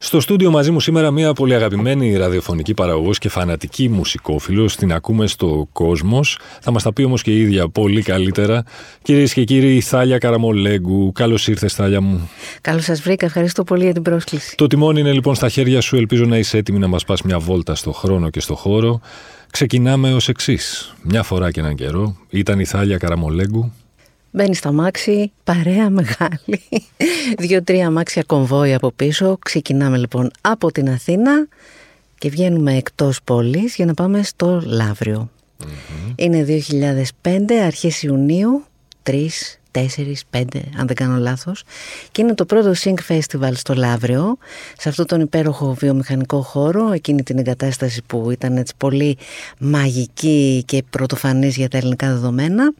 Στο 0.00 0.20
στούντιο 0.20 0.50
μαζί 0.50 0.70
μου 0.70 0.80
σήμερα 0.80 1.10
μια 1.10 1.32
πολύ 1.32 1.54
αγαπημένη 1.54 2.16
ραδιοφωνική 2.16 2.74
παραγωγός 2.74 3.18
και 3.18 3.28
φανατική 3.28 3.88
μουσικόφιλος. 3.88 4.76
Την 4.76 4.92
ακούμε 4.92 5.26
στο 5.26 5.68
κόσμος. 5.72 6.38
Θα 6.60 6.70
μας 6.70 6.82
τα 6.82 6.92
πει 6.92 7.02
όμως 7.02 7.22
και 7.22 7.30
η 7.30 7.40
ίδια 7.40 7.68
πολύ 7.68 8.02
καλύτερα. 8.02 8.64
Κυρίες 9.02 9.32
και 9.32 9.44
κύριοι, 9.44 9.76
η 9.76 9.80
Θάλια 9.80 10.18
Καραμολέγκου. 10.18 11.12
Καλώς 11.12 11.48
ήρθες, 11.48 11.74
Θάλια 11.74 12.00
μου. 12.00 12.30
Καλώς 12.60 12.84
σας 12.84 13.00
βρήκα. 13.00 13.26
Ευχαριστώ 13.26 13.64
πολύ 13.64 13.84
για 13.84 13.92
την 13.92 14.02
πρόσκληση. 14.02 14.56
Το 14.56 14.66
τιμόνι 14.66 15.00
είναι 15.00 15.12
λοιπόν 15.12 15.34
στα 15.34 15.48
χέρια 15.48 15.80
σου. 15.80 15.96
Ελπίζω 15.96 16.24
να 16.24 16.38
είσαι 16.38 16.56
έτοιμη 16.56 16.78
να 16.78 16.88
μας 16.88 17.04
πας 17.04 17.22
μια 17.22 17.38
βόλτα 17.38 17.74
στο 17.74 17.92
χρόνο 17.92 18.30
και 18.30 18.40
στο 18.40 18.54
χώρο. 18.54 19.00
Ξεκινάμε 19.50 20.12
ως 20.12 20.28
εξής. 20.28 20.94
Μια 21.02 21.22
φορά 21.22 21.50
και 21.50 21.60
έναν 21.60 21.74
καιρό 21.74 22.16
ήταν 22.30 22.60
η 22.60 22.64
Θάλια 22.64 22.96
Καραμολέγκου 22.96 23.72
Μπαίνει 24.30 24.54
στο 24.54 24.68
αμάξι, 24.68 25.32
παρέα 25.44 25.90
μεγάλη, 25.90 26.62
δύο-τρία 27.38 27.86
αμάξια 27.86 28.22
κομβόι 28.22 28.74
από 28.74 28.92
πίσω. 28.92 29.38
Ξεκινάμε 29.44 29.96
λοιπόν 29.96 30.30
από 30.40 30.72
την 30.72 30.90
Αθήνα 30.90 31.48
και 32.18 32.28
βγαίνουμε 32.28 32.76
εκτός 32.76 33.22
πόλης 33.24 33.74
για 33.74 33.86
να 33.86 33.94
πάμε 33.94 34.22
στο 34.22 34.62
λαβριο 34.64 35.30
Είναι 36.16 36.46
2005, 37.22 37.52
αρχές 37.66 38.02
Ιουνίου, 38.02 38.64
3, 39.02 39.26
4, 39.72 39.80
5, 40.30 40.42
αν 40.78 40.86
δεν 40.86 40.96
κάνω 40.96 41.16
λάθος. 41.18 41.64
Και 42.12 42.22
είναι 42.22 42.34
το 42.34 42.44
πρώτο 42.44 42.72
Sync 42.84 42.98
Festival 43.08 43.52
στο 43.54 43.74
Λαύριο, 43.74 44.38
σε 44.78 44.88
αυτό 44.88 45.04
τον 45.04 45.20
υπέροχο 45.20 45.74
βιομηχανικό 45.74 46.42
χώρο, 46.42 46.92
εκείνη 46.92 47.22
την 47.22 47.38
εγκατάσταση 47.38 48.02
που 48.06 48.30
ήταν 48.30 48.56
έτσι 48.56 48.74
πολύ 48.76 49.18
μαγική 49.58 50.62
και 50.66 50.82
πρωτοφανής 50.90 51.56
για 51.56 51.68
τα 51.68 51.76
ελληνικά 51.76 52.06
δεδομένα 52.08 52.72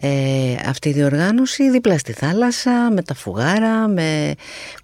ε, 0.00 0.54
αυτή 0.66 0.88
η 0.88 0.92
διοργάνωση 0.92 1.70
δίπλα 1.70 1.98
στη 1.98 2.12
θάλασσα 2.12 2.90
με 2.92 3.02
τα 3.02 3.14
φουγάρα 3.14 3.88
με 3.88 4.34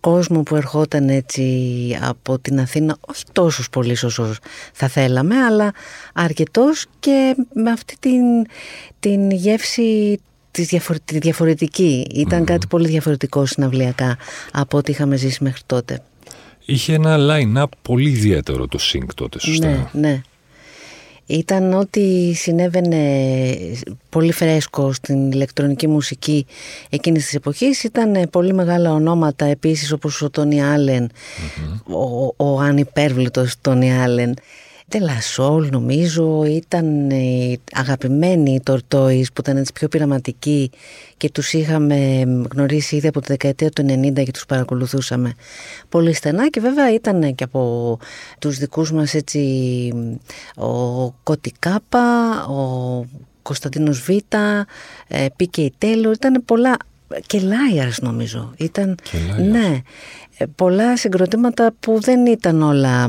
κόσμο 0.00 0.42
που 0.42 0.56
ερχόταν 0.56 1.08
έτσι 1.08 1.98
από 2.00 2.38
την 2.38 2.60
Αθήνα 2.60 2.96
όχι 3.00 3.24
τόσους 3.32 3.70
πολλοί 3.70 3.96
όσο 4.02 4.34
θα 4.72 4.88
θέλαμε 4.88 5.36
αλλά 5.36 5.72
αρκετός 6.14 6.86
και 7.00 7.36
με 7.52 7.70
αυτή 7.70 7.96
την, 8.00 8.22
την 9.00 9.30
γεύση 9.30 10.20
της 10.50 10.68
διαφορετική. 11.12 12.26
Κάτι 12.44 12.66
πολύ 12.66 12.88
διαφορετικό 12.88 13.46
συναυλιακά 13.46 14.16
από 14.52 14.78
ό,τι 14.78 14.90
είχαμε 14.90 15.16
ζήσει 15.16 15.42
μέχρι 15.42 15.60
τότε. 15.66 16.02
Είχε 16.64 16.94
ένα 16.94 17.16
line-up 17.18 17.68
πολύ 17.82 18.10
ιδιαίτερο 18.10 18.68
το 18.68 18.78
Sync 18.92 19.06
τότε, 19.14 19.40
σωστά; 19.40 19.68
Ναι, 19.68 19.86
ναι 19.92 20.22
ήταν 21.26 21.72
ότι 21.72 22.32
συνέβαινε 22.34 22.98
πολύ 24.08 24.32
φρέσκο 24.32 24.92
στην 24.92 25.30
ηλεκτρονική 25.30 25.88
μουσική 25.88 26.46
εκείνης 26.90 27.24
της 27.24 27.34
εποχής. 27.34 27.84
Ήταν 27.84 28.28
πολύ 28.30 28.54
μεγάλα 28.54 28.92
ονόματα 28.92 29.44
επίσης 29.44 29.92
όπως 29.92 30.22
ο 30.22 30.30
Τόνι 30.30 30.62
ο, 31.86 32.34
ο 32.36 32.60
ανυπέρβλητος 32.60 33.54
Τόνι 33.60 33.98
Άλεν 33.98 34.34
Τελασόλ 34.88 35.68
νομίζω 35.70 36.44
ήταν 36.44 37.10
αγαπημένοι 37.72 38.54
οι 38.54 38.60
Τορτόις 38.60 39.32
που 39.32 39.40
ήταν 39.40 39.56
έτσι 39.56 39.72
πιο 39.72 39.88
πειραματικοί 39.88 40.70
και 41.16 41.30
τους 41.30 41.52
είχαμε 41.52 42.22
γνωρίσει 42.52 42.96
ήδη 42.96 43.06
από 43.08 43.20
τη 43.20 43.26
δεκαετία 43.26 43.70
του 43.70 43.82
90 43.82 44.12
και 44.24 44.30
τους 44.30 44.46
παρακολουθούσαμε 44.46 45.34
πολύ 45.88 46.12
στενά 46.12 46.48
και 46.48 46.60
βέβαια 46.60 46.92
ήταν 46.94 47.34
και 47.34 47.44
από 47.44 47.98
τους 48.38 48.58
δικούς 48.58 48.92
μας 48.92 49.14
έτσι 49.14 49.40
ο 50.56 51.10
Κωτικάπα, 51.10 52.44
ο 52.46 53.04
Κωνσταντίνος 53.42 54.00
Β, 54.00 54.08
Πίκε 55.36 55.70
Τέλο, 55.78 56.12
ήταν 56.12 56.42
πολλά 56.44 56.76
και 57.26 57.40
Λάιαρς 57.40 58.00
νομίζω. 58.00 58.52
Ήταν, 58.56 58.96
ναι, 59.50 59.80
ε, 60.38 60.44
πολλά 60.54 60.96
συγκροτήματα 60.96 61.74
που 61.80 62.00
δεν 62.00 62.26
ήταν 62.26 62.62
όλα 62.62 63.08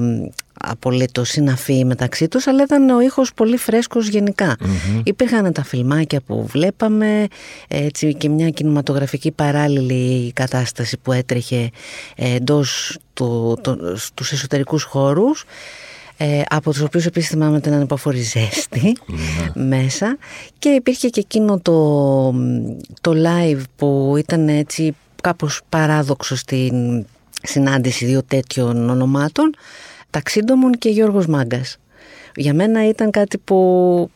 απολύτως 0.66 1.30
συναφή 1.30 1.86
μεταξύ 1.86 2.28
τους 2.28 2.48
αλλά 2.48 2.64
ήταν 2.64 2.90
ο 2.90 3.02
ήχος 3.02 3.34
πολύ 3.34 3.58
φρέσκος 3.58 4.08
γενικά. 4.08 4.56
Mm-hmm. 4.60 5.02
Υπήρχαν 5.04 5.54
τα 5.54 5.64
φιλμάκια 5.64 6.22
που 6.22 6.46
βλέπαμε 6.46 7.28
έτσι 7.68 8.14
και 8.14 8.30
μια 8.30 8.50
κινηματογραφική 8.50 9.32
παράλληλη 9.32 10.32
κατάσταση 10.34 10.98
που 10.98 11.12
έτρεχε 11.12 11.70
εντός 12.16 12.98
του, 13.14 13.58
το, 13.62 13.78
στους 13.96 14.32
εσωτερικούς 14.32 14.84
χώρους 14.84 15.46
ε, 16.18 16.42
από 16.50 16.72
τους 16.72 16.82
οποίους 16.82 17.06
επίσης 17.06 17.30
θυμάμαι 17.30 17.60
την 17.62 17.74
ανεπαφορή 17.74 18.22
ζέστη 18.22 18.98
μέσα 19.54 20.18
και 20.60 20.70
υπήρχε 20.70 21.10
και 21.10 21.20
εκείνο 21.20 21.60
το, 21.60 22.32
το 23.02 23.14
live 23.16 23.62
που 23.76 24.16
ήταν 24.18 24.50
έτσι 24.50 24.96
κάπως 25.22 25.62
παράδοξο 25.70 26.36
στην 26.36 27.06
συνάντηση 27.44 28.06
δύο 28.06 28.24
τέτοιων 28.24 28.90
ονομάτων 28.90 29.56
Ταξίντομον 30.16 30.72
και 30.72 30.90
Γιώργος 30.90 31.26
Μάγκας. 31.28 31.78
Για 32.36 32.54
μένα 32.54 32.88
ήταν 32.88 33.12
κάτι 33.12 33.38
που 33.38 34.10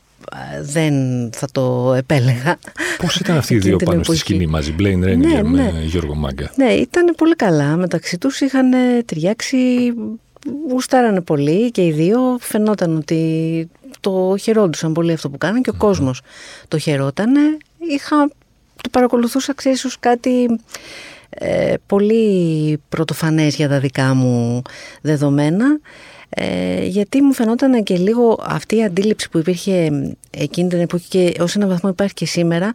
δεν 0.62 0.94
θα 1.34 1.48
το 1.52 1.94
επέλεγα. 1.98 2.58
Πώς 2.98 3.16
ήταν 3.16 3.38
αυτοί 3.38 3.54
οι 3.54 3.58
δύο 3.58 3.78
πάνω 3.78 4.04
στη 4.04 4.16
σκηνή 4.16 4.46
μαζί, 4.46 4.72
Μπλέιν 4.72 5.04
Ρένιγκερ 5.04 5.44
ναι, 5.44 5.50
με 5.50 5.84
Γιώργο 5.86 6.16
Μάγκα; 6.16 6.52
Ναι, 6.56 6.72
ήταν 6.72 7.14
πολύ 7.18 7.36
καλά. 7.36 7.76
Μεταξύ 7.76 8.18
τους 8.18 8.40
είχαν 8.40 8.72
ταιριάξει, 9.06 9.58
γουστάρανε 10.70 11.22
πολύ 11.22 11.72
και 11.72 11.86
οι 11.86 11.92
δύο. 11.92 12.38
Φαινόταν 12.40 12.96
ότι 12.96 13.70
το 14.00 14.36
χαιρόντουσαν 14.40 14.94
πολύ 14.94 15.12
αυτό 15.12 15.30
που 15.30 15.38
κάνανε 15.38 15.62
και 15.62 15.70
ο 15.70 15.78
κόσμος 15.78 16.22
το 16.68 16.78
χαιρότανε. 16.78 17.40
Είχα, 17.90 18.28
το 18.82 18.90
παρακολουθούσα, 18.92 19.54
ξέρεις, 19.54 19.98
κάτι 20.00 20.60
ε, 21.30 21.74
πολύ 21.86 22.80
πρωτοφανές 22.90 23.56
για 23.56 23.70
τα 23.70 23.80
δικά 23.80 24.14
μου 24.14 24.62
δεδομένα 25.02 25.80
ε, 26.30 26.86
γιατί 26.86 27.22
μου 27.22 27.34
φαινόταν 27.34 27.84
και 27.84 27.98
λίγο 27.98 28.40
αυτή 28.44 28.76
η 28.76 28.84
αντίληψη 28.84 29.30
που 29.30 29.38
υπήρχε 29.38 29.90
εκείνη 30.32 30.70
την 30.70 30.80
εποχή 30.80 31.08
και 31.08 31.42
ως 31.42 31.56
ένα 31.56 31.68
βαθμό 31.68 31.90
υπάρχει 31.90 32.14
και 32.14 32.26
σήμερα 32.26 32.72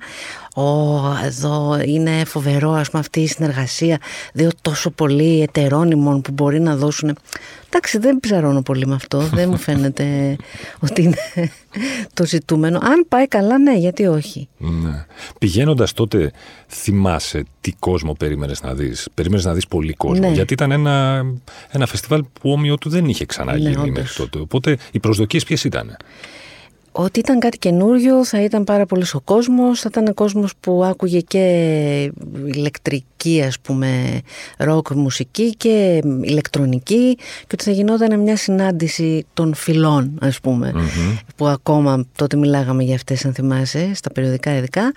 «Ω, 0.54 1.00
εδώ 1.24 1.80
είναι 1.84 2.24
φοβερό 2.24 2.70
ας 2.72 2.90
πούμε 2.90 3.02
αυτή 3.02 3.20
η 3.20 3.26
συνεργασία 3.26 3.98
δύο 4.32 4.50
τόσο 4.62 4.90
πολύ 4.90 5.42
ετερόνιμων 5.42 6.20
που 6.20 6.32
μπορεί 6.32 6.60
να 6.60 6.76
δώσουν 6.76 7.16
Εντάξει, 7.76 7.98
δεν 7.98 8.20
ψαρώνω 8.20 8.62
πολύ 8.62 8.86
με 8.86 8.94
αυτό. 8.94 9.18
δεν 9.18 9.48
μου 9.48 9.56
φαίνεται 9.66 10.36
ότι 10.80 11.02
είναι 11.02 11.16
το 12.14 12.24
ζητούμενο. 12.24 12.78
Αν 12.82 13.06
πάει 13.08 13.28
καλά, 13.28 13.58
ναι, 13.58 13.76
γιατί 13.76 14.06
όχι; 14.06 14.48
Ναι. 14.58 15.04
Πηγαίνοντας 15.38 15.92
τότε, 15.92 16.32
θυμάσαι 16.68 17.44
τι 17.60 17.72
κόσμο 17.78 18.12
περίμενες 18.12 18.62
να 18.62 18.74
δεις. 18.74 19.08
Περίμενες 19.14 19.44
να 19.44 19.54
δεις 19.54 19.66
πολύ 19.66 19.92
κόσμο. 19.92 20.28
Ναι. 20.28 20.34
Γιατί 20.34 20.52
ήταν 20.52 20.70
ένα, 20.70 21.24
ένα 21.70 21.86
φεστιβάλ 21.86 22.22
που 22.40 22.50
όμοιο 22.50 22.76
του 22.78 22.88
δεν 22.88 23.08
είχε 23.08 23.24
ξαναγίνει 23.26 23.76
ναι, 23.76 23.90
μέχρι 23.90 24.14
τότε. 24.16 24.38
Οπότε 24.38 24.78
οι 24.90 25.00
προσδοκίες 25.00 25.44
ποιες 25.44 25.64
ήταν 25.64 25.96
ότι 26.96 27.18
ήταν 27.18 27.38
κάτι 27.38 27.58
καινούριο, 27.58 28.24
θα 28.24 28.42
ήταν 28.42 28.64
πάρα 28.64 28.86
πολύ 28.86 29.04
ο 29.12 29.20
κόσμος, 29.20 29.80
θα 29.80 29.88
ήταν 29.90 30.14
κόσμος 30.14 30.52
που 30.60 30.84
άκουγε 30.84 31.20
και 31.20 32.12
ηλεκτρική 32.44 33.42
ας 33.46 33.60
πούμε 33.60 34.20
ροκ 34.58 34.90
μουσική 34.90 35.54
και 35.56 36.02
ηλεκτρονική 36.22 37.14
και 37.16 37.52
ότι 37.52 37.64
θα 37.64 37.70
γινόταν 37.70 38.20
μια 38.20 38.36
συνάντηση 38.36 39.26
των 39.34 39.54
φιλών 39.54 40.18
ας 40.20 40.40
πουμε 40.40 40.72
που 41.36 41.46
ακόμα 41.46 42.04
τότε 42.16 42.36
μιλάγαμε 42.36 42.82
για 42.82 42.94
αυτές 42.94 43.24
αν 43.24 43.34
θυμάσαι 43.34 43.90
στα 43.94 44.12
περιοδικά 44.12 44.56
ειδικά 44.56 44.92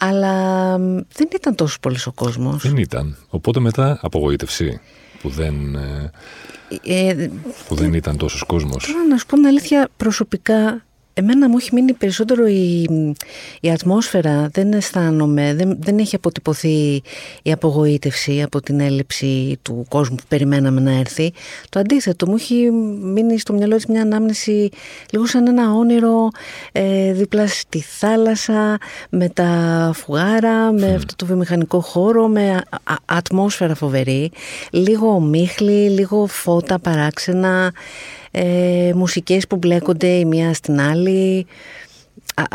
αλλά 0.00 0.76
δεν 1.12 1.28
ήταν 1.34 1.54
τόσο 1.54 1.78
πολύ 1.80 1.98
ο 2.06 2.12
κόσμος. 2.12 2.62
Δεν 2.62 2.76
ήταν. 2.76 3.16
Οπότε 3.28 3.60
μετά 3.60 3.98
απογοήτευση 4.02 4.80
που 5.22 5.28
δεν, 5.28 5.74
ε, 5.74 6.10
ε 7.08 7.30
που 7.68 7.74
δεν 7.74 7.92
ήταν 7.92 8.16
τόσος 8.16 8.42
κόσμος. 8.42 8.86
Τώρα 8.86 9.06
να 9.08 9.16
σου 9.16 9.26
πω 9.26 9.36
την 9.36 9.46
αλήθεια 9.46 9.88
προσωπικά 9.96 10.85
Εμένα 11.18 11.48
μου 11.48 11.56
έχει 11.56 11.70
μείνει 11.72 11.92
περισσότερο 11.92 12.46
η, 12.46 12.88
η 13.60 13.70
ατμόσφαιρα, 13.70 14.48
δεν 14.52 14.72
αισθάνομαι, 14.72 15.54
δεν, 15.54 15.76
δεν 15.80 15.98
έχει 15.98 16.14
αποτυπωθεί 16.14 17.02
η 17.42 17.52
απογοήτευση 17.52 18.42
από 18.42 18.60
την 18.60 18.80
έλλειψη 18.80 19.58
του 19.62 19.86
κόσμου 19.88 20.14
που 20.14 20.22
περιμέναμε 20.28 20.80
να 20.80 20.98
έρθει. 20.98 21.32
Το 21.68 21.80
αντίθετο, 21.80 22.26
μου 22.26 22.34
έχει 22.34 22.70
μείνει 23.02 23.38
στο 23.38 23.52
μυαλό 23.52 23.76
της 23.76 23.86
μια 23.86 24.02
ανάμνηση 24.02 24.68
λίγο 25.10 25.26
σαν 25.26 25.46
ένα 25.46 25.72
όνειρο 25.72 26.28
ε, 26.72 27.12
δίπλα 27.12 27.46
στη 27.46 27.80
θάλασσα, 27.80 28.78
με 29.10 29.28
τα 29.28 29.90
φουγάρα, 29.94 30.72
με 30.72 30.94
αυτό 30.94 31.16
το 31.16 31.26
βιομηχανικό 31.26 31.80
χώρο, 31.80 32.28
με 32.28 32.62
ατμόσφαιρα 33.04 33.74
φοβερή, 33.74 34.30
λίγο 34.70 35.08
ομίχλη, 35.14 35.90
λίγο 35.90 36.26
φώτα 36.26 36.78
παράξενα, 36.78 37.72
ε, 38.30 38.92
μουσικές 38.94 39.46
που 39.46 39.56
μπλέκονται 39.56 40.06
η 40.06 40.24
μία 40.24 40.54
στην 40.54 40.80
άλλη 40.80 41.46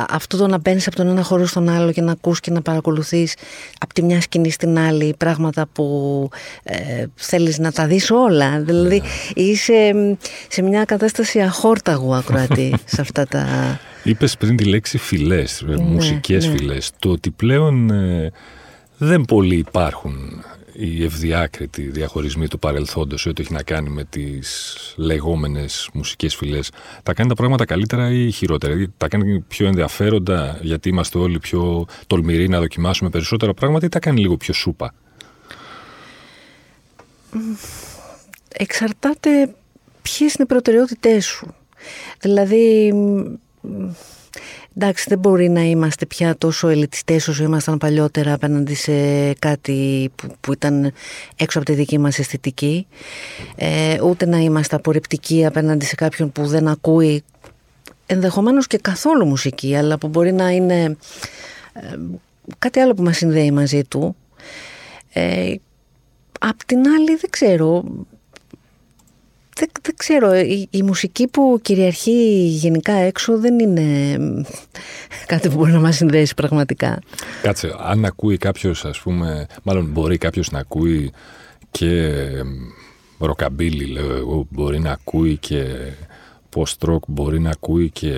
αυτό 0.09 0.37
το 0.37 0.47
να 0.47 0.57
μπαίνεις 0.57 0.87
από 0.87 0.95
τον 0.95 1.07
ένα 1.07 1.23
χώρο 1.23 1.45
στον 1.45 1.69
άλλο 1.69 1.91
και 1.91 2.01
να 2.01 2.11
ακούς 2.11 2.39
και 2.39 2.51
να 2.51 2.61
παρακολουθείς 2.61 3.35
από 3.79 3.93
τη 3.93 4.03
μια 4.03 4.21
σκηνή 4.21 4.49
στην 4.49 4.77
άλλη 4.77 5.13
πράγματα 5.17 5.67
που 5.73 6.29
ε, 6.63 7.05
θέλεις 7.15 7.59
να 7.59 7.71
τα 7.71 7.87
δεις 7.87 8.11
όλα. 8.11 8.59
Δηλαδή 8.59 8.99
ναι. 8.99 9.41
είσαι 9.41 9.93
σε 10.47 10.61
μια 10.61 10.83
κατάσταση 10.85 11.39
αχόρταγου 11.39 12.15
ακροατή 12.15 12.73
σε 12.85 13.01
αυτά 13.01 13.25
τα... 13.25 13.45
Είπες 14.03 14.37
πριν 14.37 14.55
τη 14.55 14.63
λέξη 14.63 14.97
φυλές, 14.97 15.63
ναι, 15.67 15.77
μουσικές 15.77 16.45
ναι. 16.45 16.51
φυλές. 16.51 16.91
Το 16.99 17.09
ότι 17.09 17.31
πλέον 17.31 17.89
ε, 17.91 18.31
δεν 18.97 19.21
πολύ 19.21 19.55
υπάρχουν 19.55 20.43
οι 20.73 21.03
ευδιάκριτοι 21.03 21.81
διαχωρισμοί 21.81 22.47
του 22.47 22.59
παρελθόντος 22.59 23.25
ό,τι 23.25 23.41
έχει 23.41 23.53
να 23.53 23.63
κάνει 23.63 23.89
με 23.89 24.03
τις 24.03 24.77
λεγόμενες 24.97 25.89
μουσικές 25.93 26.35
φυλές 26.35 26.71
τα 27.03 27.13
κάνει 27.13 27.29
τα 27.29 27.35
πράγματα 27.35 27.65
καλύτερα 27.65 28.11
ή 28.11 28.31
χειρότερα; 28.31 28.73
Δηλαδή, 28.73 28.93
τα 28.97 29.07
κάνει 29.07 29.39
πιο 29.39 29.67
ενδιαφέροντα 29.67 30.59
γιατί 30.61 30.89
είμαστε 30.89 31.17
όλοι 31.17 31.39
πιο 31.39 31.85
τολμηροί 32.07 32.47
να 32.47 32.59
δοκιμάσουμε 32.59 33.09
περισσότερα 33.09 33.53
πράγματα 33.53 33.85
ή 33.85 33.89
τα 33.89 33.99
κάνει 33.99 34.19
λίγο 34.19 34.37
πιο 34.37 34.53
σούπα; 34.53 34.93
Εξαρτάται 38.53 39.55
ποιες 40.01 40.33
είναι 40.33 40.43
οι 40.43 40.45
προτεραιότητές 40.45 41.25
σου. 41.25 41.55
Δηλαδή 42.19 42.93
Εντάξει, 44.75 45.05
δεν 45.09 45.19
μπορεί 45.19 45.49
να 45.49 45.61
είμαστε 45.61 46.05
πια 46.05 46.35
τόσο 46.37 46.67
ελιτιστές 46.67 47.27
όσο 47.27 47.43
ήμασταν 47.43 47.77
παλιότερα 47.77 48.33
απέναντι 48.33 48.75
σε 48.75 48.93
κάτι 49.33 50.09
που, 50.15 50.35
που 50.39 50.51
ήταν 50.51 50.91
έξω 51.35 51.57
από 51.57 51.67
τη 51.67 51.73
δική 51.73 51.97
μας 51.97 52.19
αισθητική. 52.19 52.87
Ε, 53.55 54.01
ούτε 54.01 54.25
να 54.25 54.37
είμαστε 54.37 54.75
απορριπτικοί 54.75 55.45
απέναντι 55.45 55.85
σε 55.85 55.95
κάποιον 55.95 56.31
που 56.31 56.47
δεν 56.47 56.67
ακούει 56.67 57.23
ενδεχομένως 58.05 58.67
και 58.67 58.77
καθόλου 58.77 59.25
μουσική, 59.25 59.75
αλλά 59.75 59.97
που 59.97 60.07
μπορεί 60.07 60.33
να 60.33 60.49
είναι 60.49 60.97
ε, 61.73 61.97
κάτι 62.59 62.79
άλλο 62.79 62.93
που 62.93 63.03
μας 63.03 63.17
συνδέει 63.17 63.51
μαζί 63.51 63.83
του. 63.83 64.15
Ε, 65.13 65.53
απ' 66.39 66.63
την 66.65 66.87
άλλη 66.87 67.15
δεν 67.15 67.29
ξέρω, 67.29 67.83
δεν, 69.61 69.69
δεν 69.81 69.95
ξέρω, 69.97 70.35
η, 70.35 70.67
η, 70.69 70.83
μουσική 70.83 71.27
που 71.27 71.59
κυριαρχεί 71.61 72.45
γενικά 72.47 72.93
έξω 72.93 73.39
δεν 73.39 73.59
είναι 73.59 74.17
κάτι 75.25 75.49
που 75.49 75.57
μπορεί 75.57 75.71
να 75.71 75.79
μας 75.79 75.95
συνδέσει 75.95 76.33
πραγματικά. 76.33 77.01
Κάτσε, 77.41 77.75
αν 77.79 78.05
ακούει 78.05 78.37
κάποιος 78.37 78.85
ας 78.85 78.99
πούμε, 78.99 79.47
μάλλον 79.63 79.85
μπορεί 79.85 80.17
κάποιος 80.17 80.51
να 80.51 80.59
ακούει 80.59 81.11
και 81.71 82.13
ροκαμπίλι 83.17 83.85
λέω 83.85 84.15
εγώ, 84.15 84.47
μπορεί 84.49 84.79
να 84.79 84.91
ακούει 84.91 85.37
και 85.37 85.63
post-rock, 86.55 86.99
μπορεί 87.07 87.39
να 87.39 87.49
ακούει 87.49 87.89
και 87.89 88.13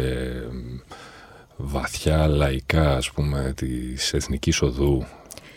βαθιά 1.58 2.28
λαϊκά 2.28 2.96
ας 2.96 3.12
πούμε 3.12 3.54
της 3.56 4.14
εθνικής 4.14 4.62
οδού 4.62 5.06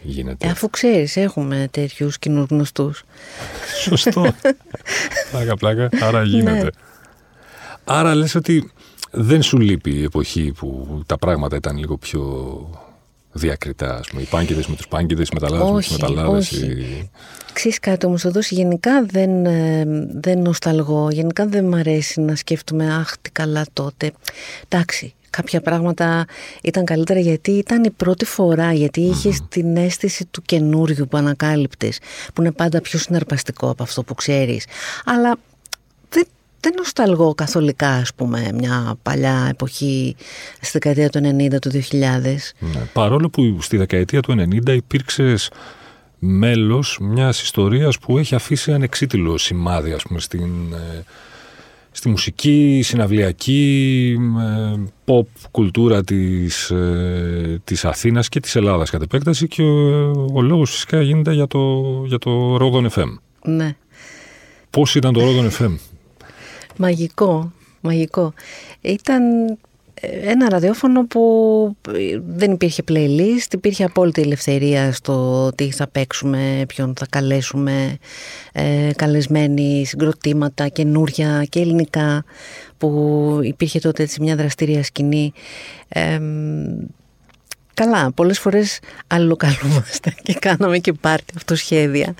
γίνεται. 0.07 0.47
Ε, 0.47 0.51
αφού 0.51 0.71
ξέρεις, 0.71 1.17
έχουμε 1.17 1.69
τέτοιους 1.71 2.19
κοινούς 2.19 2.47
γνωστούς. 2.51 3.05
Σωστό. 3.83 4.35
πλάκα, 5.31 5.57
πλάκα. 5.57 5.89
Άρα 6.01 6.23
γίνεται. 6.23 6.63
Ναι. 6.63 6.69
Άρα 7.85 8.15
λες 8.15 8.35
ότι 8.35 8.71
δεν 9.11 9.43
σου 9.43 9.59
λείπει 9.59 9.91
η 9.91 10.03
εποχή 10.03 10.53
που 10.57 11.01
τα 11.07 11.19
πράγματα 11.19 11.57
ήταν 11.57 11.77
λίγο 11.79 11.97
πιο 11.97 12.23
διακριτά, 13.37 13.97
ας 13.97 14.07
πούμε. 14.09 14.23
Οι 14.23 14.25
πάγκηδες 14.25 14.67
με 14.67 14.77
τους 14.77 14.89
πάγκηδες, 14.89 15.29
οι 15.29 15.31
μεταλλάδες 15.35 15.71
με 15.71 15.81
τους 15.81 15.91
μεταλλάδες. 15.91 16.53
Όχι. 16.53 16.65
Οι... 16.67 17.11
Ξέρεις 17.53 17.79
κάτι 17.79 18.07
όμως 18.07 18.25
εδώ, 18.25 18.41
γενικά 18.49 19.05
δεν, 19.05 19.47
ε, 19.47 19.85
δεν 20.13 20.39
νοσταλγώ, 20.39 21.09
γενικά 21.11 21.47
δεν 21.47 21.65
μ' 21.65 21.75
αρέσει 21.75 22.21
να 22.21 22.35
σκέφτομαι 22.37 22.95
αχ 22.95 23.15
τι 23.23 23.31
καλά 23.31 23.65
τότε. 23.73 24.13
Εντάξει, 24.69 25.15
κάποια 25.37 25.61
πράγματα 25.61 26.25
ήταν 26.63 26.85
καλύτερα 26.85 27.21
γιατί 27.21 27.51
ήταν 27.51 27.85
η 27.85 27.91
πρώτη 27.91 28.25
φορά, 28.25 28.73
γιατί 28.73 29.01
είχες 29.01 29.41
την 29.49 29.77
αίσθηση 29.77 30.25
του 30.25 30.43
καινούριου 30.43 31.07
που 31.11 31.17
ανακάλυπτες, 31.17 31.99
που 32.35 32.43
είναι 32.43 32.53
πάντα 32.53 32.81
πιο 32.81 32.99
συναρπαστικό 32.99 33.71
από 33.71 33.83
αυτό 33.83 34.03
που 34.03 34.15
ξέρεις. 34.15 34.67
Αλλά 35.05 35.37
δεν, 36.09 36.25
δεν 36.61 36.73
νοσταλγώ 36.77 37.35
καθολικά, 37.35 37.89
ας 37.89 38.15
πούμε, 38.15 38.51
μια 38.55 38.97
παλιά 39.03 39.47
εποχή 39.51 40.17
στη 40.61 40.79
δεκαετία 40.79 41.09
του 41.09 41.19
90, 41.19 41.59
του 41.61 41.71
2000. 41.71 42.53
Ναι, 42.59 42.81
παρόλο 42.93 43.29
που 43.31 43.59
στη 43.61 43.77
δεκαετία 43.77 44.21
του 44.21 44.35
90 44.67 44.75
υπήρξες 44.75 45.51
μέλος 46.19 46.99
μιας 47.01 47.43
ιστορίας 47.43 47.99
που 47.99 48.19
έχει 48.19 48.35
αφήσει 48.35 48.73
ανεξίτηλο 48.73 49.39
σημάδι, 49.39 49.93
ας 49.93 50.03
πούμε, 50.03 50.21
στην 50.21 50.73
ε, 50.73 51.05
στη 51.97 52.09
μουσική, 52.09 52.81
συναυλιακή, 52.85 54.17
ε, 54.39 54.81
pop 55.05 55.27
κουλτούρα 55.51 56.05
της, 56.05 56.71
ε, 56.71 57.61
της 57.65 57.85
Αθήνας 57.85 58.29
και 58.29 58.41
της 58.41 58.57
Ελλάδας 58.57 58.91
κατ' 58.91 59.03
επέκταση 59.03 59.49
και 59.49 59.63
ο, 59.63 60.11
ο 60.35 60.43
λόγος 60.43 60.71
φυσικά 60.71 61.03
γίνεται 61.03 61.33
για 61.33 61.47
το, 61.47 61.83
για 62.07 62.19
το 62.19 62.57
Ρόδον 62.57 62.91
FM. 62.91 63.19
Ναι. 63.45 63.77
Πώς 64.71 64.95
ήταν 64.95 65.13
το 65.13 65.21
Ρόδον 65.21 65.51
FM? 65.51 65.77
Μαγικό, 66.77 67.53
μαγικό. 67.81 68.33
Ήταν 68.81 69.23
ένα 70.03 70.49
ραδιόφωνο 70.49 71.07
που 71.07 71.77
δεν 72.27 72.53
υπήρχε 72.53 72.83
playlist, 72.89 73.53
υπήρχε 73.53 73.85
απόλυτη 73.85 74.23
ελευθερία 74.23 74.93
στο 74.93 75.49
τι 75.55 75.71
θα 75.71 75.87
παίξουμε, 75.87 76.65
ποιον 76.69 76.95
θα 76.99 77.07
καλέσουμε, 77.11 77.99
ε, 78.53 78.91
καλεσμένοι 78.97 79.85
συγκροτήματα, 79.87 80.69
καινούρια 80.69 81.47
και 81.49 81.61
ελληνικά 81.61 82.25
που 82.79 83.41
υπήρχε 83.43 83.79
τότε 83.79 84.03
έτσι 84.03 84.23
μια 84.23 84.37
δραστήρια 84.37 84.83
σκηνή. 84.83 85.33
Ε, 85.89 86.21
Καλά, 87.75 88.13
πολλές 88.13 88.39
φορές 88.39 88.79
αλλοκαλούμαστε 89.07 90.15
και 90.23 90.35
κάναμε 90.35 90.79
και 90.79 90.93
πάρτι 90.93 91.33
αυτοσχέδια. 91.37 92.15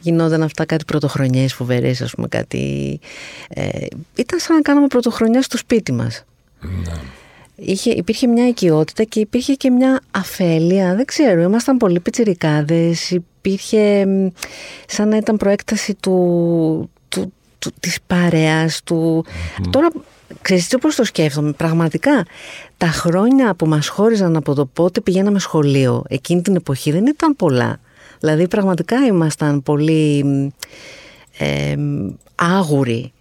Γινόταν 0.00 0.42
αυτά 0.42 0.64
κάτι 0.64 0.84
πρωτοχρονιές 0.84 1.54
φοβερές, 1.54 2.00
ας 2.00 2.10
πούμε, 2.14 2.28
κάτι... 2.28 2.98
Ε, 3.48 3.86
ήταν 4.14 4.38
σαν 4.38 4.56
να 4.56 4.62
κάναμε 4.62 4.86
πρωτοχρονιά 4.86 5.42
στο 5.42 5.56
σπίτι 5.56 5.92
μας. 5.92 6.24
Ναι 6.60 6.92
είχε, 7.60 7.90
υπήρχε 7.90 8.26
μια 8.26 8.48
οικειότητα 8.48 9.04
και 9.04 9.20
υπήρχε 9.20 9.54
και 9.54 9.70
μια 9.70 10.00
αφέλεια, 10.10 10.94
δεν 10.94 11.04
ξέρω, 11.04 11.40
ήμασταν 11.40 11.76
πολύ 11.76 12.00
πιτσιρικάδες, 12.00 13.10
υπήρχε 13.10 14.06
σαν 14.86 15.08
να 15.08 15.16
ήταν 15.16 15.36
προέκταση 15.36 15.94
του, 15.94 16.90
του, 17.08 17.32
του 17.58 17.70
της 17.80 17.98
παρέας, 18.06 18.80
του... 18.84 19.24
Τώρα, 19.70 19.88
ξέρεις 20.42 20.68
τι 20.68 20.78
πώς 20.78 20.94
το 20.94 21.04
σκέφτομαι, 21.04 21.52
πραγματικά 21.52 22.24
τα 22.76 22.86
χρόνια 22.86 23.54
που 23.54 23.66
μας 23.66 23.88
χώριζαν 23.88 24.36
από 24.36 24.54
το 24.54 24.66
πότε 24.66 25.00
πηγαίναμε 25.00 25.38
σχολείο, 25.38 26.04
εκείνη 26.08 26.42
την 26.42 26.56
εποχή 26.56 26.90
δεν 26.90 27.06
ήταν 27.06 27.36
πολλά. 27.36 27.80
Δηλαδή 28.20 28.48
πραγματικά 28.48 28.96
ήμασταν 29.06 29.62
πολύ 29.62 30.24
ε, 31.38 31.74
άγουροι. 32.34 33.12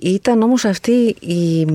Ήταν 0.00 0.42
όμως 0.42 0.64
αυτή 0.64 1.16
η 1.20 1.66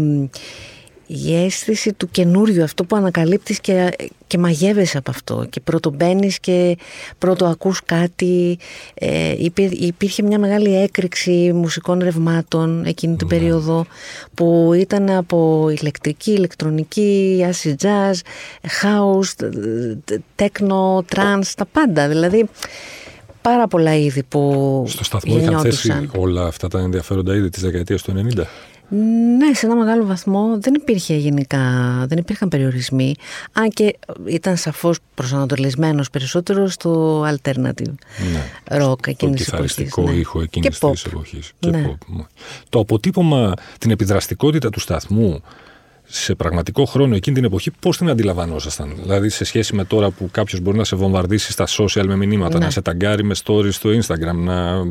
η 1.08 1.44
αίσθηση 1.44 1.94
του 1.94 2.10
καινούριου, 2.12 2.64
αυτό 2.64 2.84
που 2.84 2.96
ανακαλύπτεις 2.96 3.60
και, 3.60 3.96
και 4.28 4.38
μαγεύεσαι 4.38 4.98
από 4.98 5.12
αυτό. 5.12 5.46
Και 5.50 5.60
πρώτο 5.60 5.90
μπαίνεις 5.90 6.40
και 6.40 6.78
πρώτο 7.18 7.46
ακούς 7.46 7.82
κάτι. 7.86 8.58
Ε, 8.94 9.34
υπήρχε 9.72 10.24
μια 10.24 10.40
μεγάλη 10.40 10.76
έκρηξη 10.76 11.52
μουσικών 11.54 12.00
ρευμάτων 12.00 12.86
εκείνη 12.86 13.16
την 13.16 13.28
ναι. 13.28 13.38
περίοδο 13.38 13.86
που 14.34 14.72
ήταν 14.76 15.10
από 15.10 15.70
ηλεκτρική, 15.80 16.32
ηλεκτρονική, 16.32 17.46
acid 17.52 17.76
jazz, 17.86 18.16
house, 18.84 19.48
techno, 20.36 21.00
trance, 21.16 21.52
τα 21.56 21.66
πάντα. 21.66 22.08
Δηλαδή 22.08 22.50
πάρα 23.50 23.68
πολλά 23.68 23.96
είδη 23.96 24.24
που 24.24 24.84
Στο 24.88 25.04
σταθμό 25.04 25.38
είχαν 25.38 25.60
θέσει 25.60 26.10
όλα 26.18 26.46
αυτά 26.46 26.68
τα 26.68 26.80
ενδιαφέροντα 26.80 27.36
είδη 27.36 27.50
της 27.50 27.62
δεκαετίας 27.62 28.02
του 28.02 28.14
90 28.36 28.44
ναι, 29.38 29.54
σε 29.54 29.66
ένα 29.66 29.76
μεγάλο 29.76 30.06
βαθμό 30.06 30.58
δεν 30.60 30.74
υπήρχε 30.74 31.16
γενικά, 31.16 31.60
δεν 32.08 32.18
υπήρχαν 32.18 32.50
περιορισμοί, 32.50 33.14
αν 33.52 33.70
και 33.70 33.98
ήταν 34.26 34.58
σαφώς 34.58 34.98
προσανατολισμένος 35.14 36.10
περισσότερο 36.10 36.68
στο 36.68 37.22
alternative 37.22 37.94
ναι. 38.32 38.44
rock 38.82 39.08
εκείνης 39.08 39.44
της 39.44 39.54
εποχής. 39.54 39.96
Ναι. 39.98 40.12
ήχο 40.12 40.42
εκείνης 40.42 40.80
και 40.80 40.90
της 40.92 41.06
εποχής. 41.06 41.52
Ναι. 41.60 41.96
Το 42.70 42.80
αποτύπωμα, 42.80 43.54
την 43.80 43.92
επιδραστικότητα 43.92 44.70
του 44.70 44.80
σταθμού 44.80 45.42
σε 46.06 46.36
πραγματικό 46.36 46.86
χρόνο 46.86 47.16
εκείνη 47.16 47.36
την 47.36 47.46
εποχή, 47.46 47.72
πώς 47.80 47.98
την 47.98 48.10
αντιλαμβανόσασταν; 48.10 48.96
Δηλαδή, 49.02 49.30
σε 49.30 49.44
σχέση 49.44 49.76
με 49.76 49.84
τώρα 49.84 50.10
που 50.10 50.30
κάποιος 50.32 50.62
μπορεί 50.62 50.78
να 50.78 50.84
σε 50.84 50.96
βομβαρδίσει 50.96 51.52
στα 51.52 51.68
social 51.68 52.06
με 52.06 52.16
μηνύματα, 52.16 52.58
ναι. 52.58 52.66
να 52.66 52.72
σε 52.72 52.82
ταγκάρει 52.82 53.24
με 53.24 53.36
stories 53.44 53.74
στο 53.74 53.90
Instagram, 53.90 54.36
να 54.36 54.84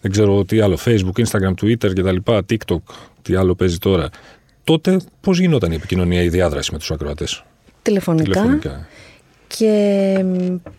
δεν 0.00 0.10
ξέρω 0.10 0.44
τι 0.44 0.60
άλλο, 0.60 0.78
Facebook, 0.84 1.24
Instagram, 1.26 1.54
Twitter 1.62 1.92
κτλ., 1.94 2.16
TikTok, 2.24 2.80
τι 3.22 3.34
άλλο 3.34 3.54
παίζει 3.54 3.78
τώρα. 3.78 4.08
Τότε 4.64 5.00
πώς 5.20 5.38
γινόταν 5.38 5.72
η 5.72 5.74
επικοινωνία, 5.74 6.22
η 6.22 6.28
διάδραση 6.28 6.72
με 6.72 6.78
τους 6.78 6.90
ακροατές; 6.90 7.44
Τηλεφωνικά, 7.82 8.30
Τηλεφωνικά. 8.30 8.86
Και 9.46 10.24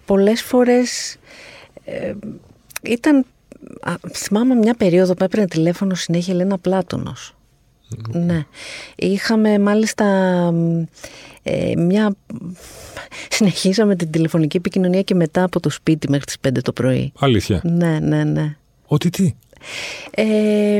πολλές 0.06 0.42
φορές 0.42 1.18
ε, 1.86 2.14
ήταν. 2.82 3.26
θυμάμαι 4.14 4.56
μια 4.56 4.74
περίοδο 4.74 5.14
που 5.14 5.24
έπαιρνε 5.24 5.46
τηλέφωνο 5.48 5.96
συνέχεια 5.96 6.34
Ελένα 6.34 6.58
Πλάτωνος. 6.58 7.34
Ναι. 8.12 8.46
Είχαμε 8.96 9.60
μάλιστα 9.60 10.06
ε, 11.44 11.74
μια... 11.78 12.16
Συνεχίσαμε 13.30 13.96
την 13.96 14.12
τηλεφωνική 14.12 14.58
επικοινωνία 14.58 15.02
και 15.02 15.16
μετά 15.16 15.44
από 15.44 15.60
το 15.60 15.70
σπίτι 15.70 16.10
μέχρι 16.10 16.26
τις 16.26 16.38
5 16.48 16.52
το 16.62 16.74
πρωί. 16.74 17.12
Αλήθεια. 17.20 17.62
Ναι, 17.64 18.00
ναι, 18.00 18.24
ναι. 18.24 18.56
Ότι 18.86 19.10
τι; 19.10 19.36
Ε, 20.12 20.78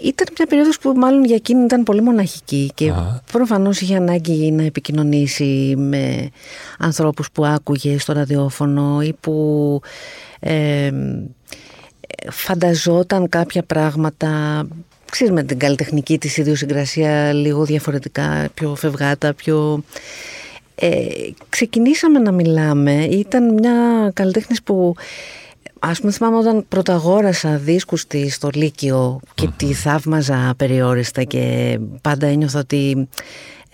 ήταν 0.00 0.26
μια 0.36 0.46
περίοδος 0.48 0.78
που 0.78 0.92
μάλλον 0.96 1.24
για 1.24 1.34
εκείνη 1.34 1.64
ήταν 1.64 1.82
πολύ 1.82 2.00
μοναχική 2.00 2.70
και 2.74 2.90
Α. 2.90 3.22
προφανώς 3.32 3.80
είχε 3.80 3.96
ανάγκη 3.96 4.50
να 4.50 4.62
επικοινωνήσει 4.62 5.74
με 5.76 6.30
ανθρώπους 6.78 7.30
που 7.32 7.44
άκουγε 7.44 7.98
στο 7.98 8.12
ραδιόφωνο 8.12 9.02
ή 9.02 9.12
που 9.20 9.80
ε, 10.40 10.90
φανταζόταν 12.30 13.28
κάποια 13.28 13.62
πράγματα 13.62 14.62
ξέρεις 15.10 15.32
με 15.32 15.42
την 15.42 15.58
καλλιτεχνική 15.58 16.18
της 16.18 16.36
ιδιοσυγκρασία 16.36 17.32
λίγο 17.32 17.64
διαφορετικά, 17.64 18.48
πιο 18.54 18.74
φευγάτα, 18.74 19.34
πιο... 19.34 19.82
Ε, 20.74 21.06
ξεκινήσαμε 21.48 22.18
να 22.18 22.32
μιλάμε, 22.32 23.04
ήταν 23.04 23.54
μια 23.54 24.10
καλλιτέχνης 24.14 24.62
που 24.62 24.94
Ας 25.82 26.00
πούμε 26.00 26.12
θυμάμαι 26.12 26.36
όταν 26.36 26.64
πρωταγόρασα 26.68 27.56
δίσκους 27.56 28.06
της 28.06 28.34
στο 28.34 28.48
Λύκειο 28.52 29.20
και 29.34 29.48
τη 29.56 29.72
θαύμαζα 29.72 30.54
περιόριστα 30.56 31.22
και 31.22 31.78
πάντα 32.00 32.26
ένιωθα 32.26 32.58
ότι 32.58 33.08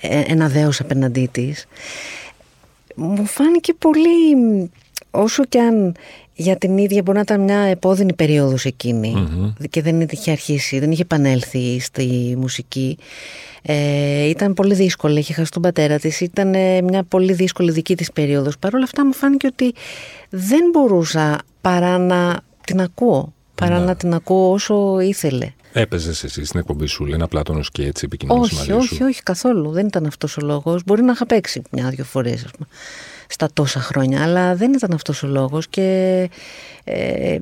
ε, 0.00 0.22
ένα 0.26 0.48
δέος 0.48 0.80
απέναντί 0.80 1.28
της. 1.32 1.66
Μου 2.94 3.26
φάνηκε 3.26 3.74
πολύ, 3.74 4.36
όσο 5.16 5.44
και 5.44 5.60
αν 5.60 5.94
για 6.34 6.56
την 6.56 6.78
ίδια 6.78 7.02
μπορεί 7.02 7.16
να 7.16 7.22
ήταν 7.22 7.40
μια 7.40 7.58
επώδυνη 7.58 8.14
περίοδος 8.14 8.66
και 9.70 9.82
δεν 9.82 10.00
είχε 10.00 10.30
αρχίσει, 10.30 10.78
δεν 10.78 10.90
είχε 10.90 11.02
επανέλθει 11.02 11.80
στη 11.80 12.34
μουσική. 12.38 12.98
Ε, 13.62 14.28
ήταν 14.28 14.54
πολύ 14.54 14.74
δύσκολη, 14.74 15.18
είχε 15.18 15.32
χάσει 15.32 15.50
τον 15.50 15.62
πατέρα 15.62 15.98
της, 15.98 16.20
ήταν 16.20 16.54
ε, 16.54 16.80
μια 16.80 17.02
πολύ 17.02 17.32
δύσκολη 17.32 17.70
δική 17.70 17.96
της 17.96 18.12
περίοδος. 18.12 18.58
Παρ' 18.58 18.74
όλα 18.74 18.84
αυτά 18.84 19.06
μου 19.06 19.12
φάνηκε 19.12 19.46
ότι 19.46 19.74
δεν 20.30 20.70
μπορούσα 20.72 21.38
παρά 21.60 21.98
να 21.98 22.40
την 22.64 22.80
ακούω, 22.80 23.32
παρά 23.54 23.78
ναι. 23.78 23.84
να 23.84 23.96
την 23.96 24.14
ακούω 24.14 24.52
όσο 24.52 25.00
ήθελε. 25.00 25.52
Έπαιζες 25.72 26.24
εσύ 26.24 26.44
στην 26.44 26.60
εκπομπή 26.60 26.86
σου, 26.86 27.06
λένε 27.06 27.22
απλά 27.22 27.42
τον 27.42 27.64
και 27.72 27.84
έτσι 27.84 28.04
επικοινωνήσει 28.04 28.54
μαζί 28.54 28.70
σου; 28.70 28.76
Όχι, 28.76 29.02
όχι, 29.02 29.22
καθόλου. 29.22 29.70
Δεν 29.70 29.86
ήταν 29.86 30.06
αυτός 30.06 30.36
ο 30.36 30.40
λόγος. 30.40 30.82
Μπορεί 30.86 31.02
να 31.02 31.12
είχα 31.12 31.26
παίξει 31.26 31.62
μια-δυο 31.70 32.04
φορές, 32.04 32.46
στα 33.28 33.48
τόσα 33.52 33.80
χρόνια, 33.80 34.22
αλλά 34.22 34.54
δεν 34.54 34.72
ήταν 34.72 34.92
αυτός 34.92 35.22
ο 35.22 35.26
λόγος. 35.26 35.68
Και 35.68 36.30
ε, 36.84 37.38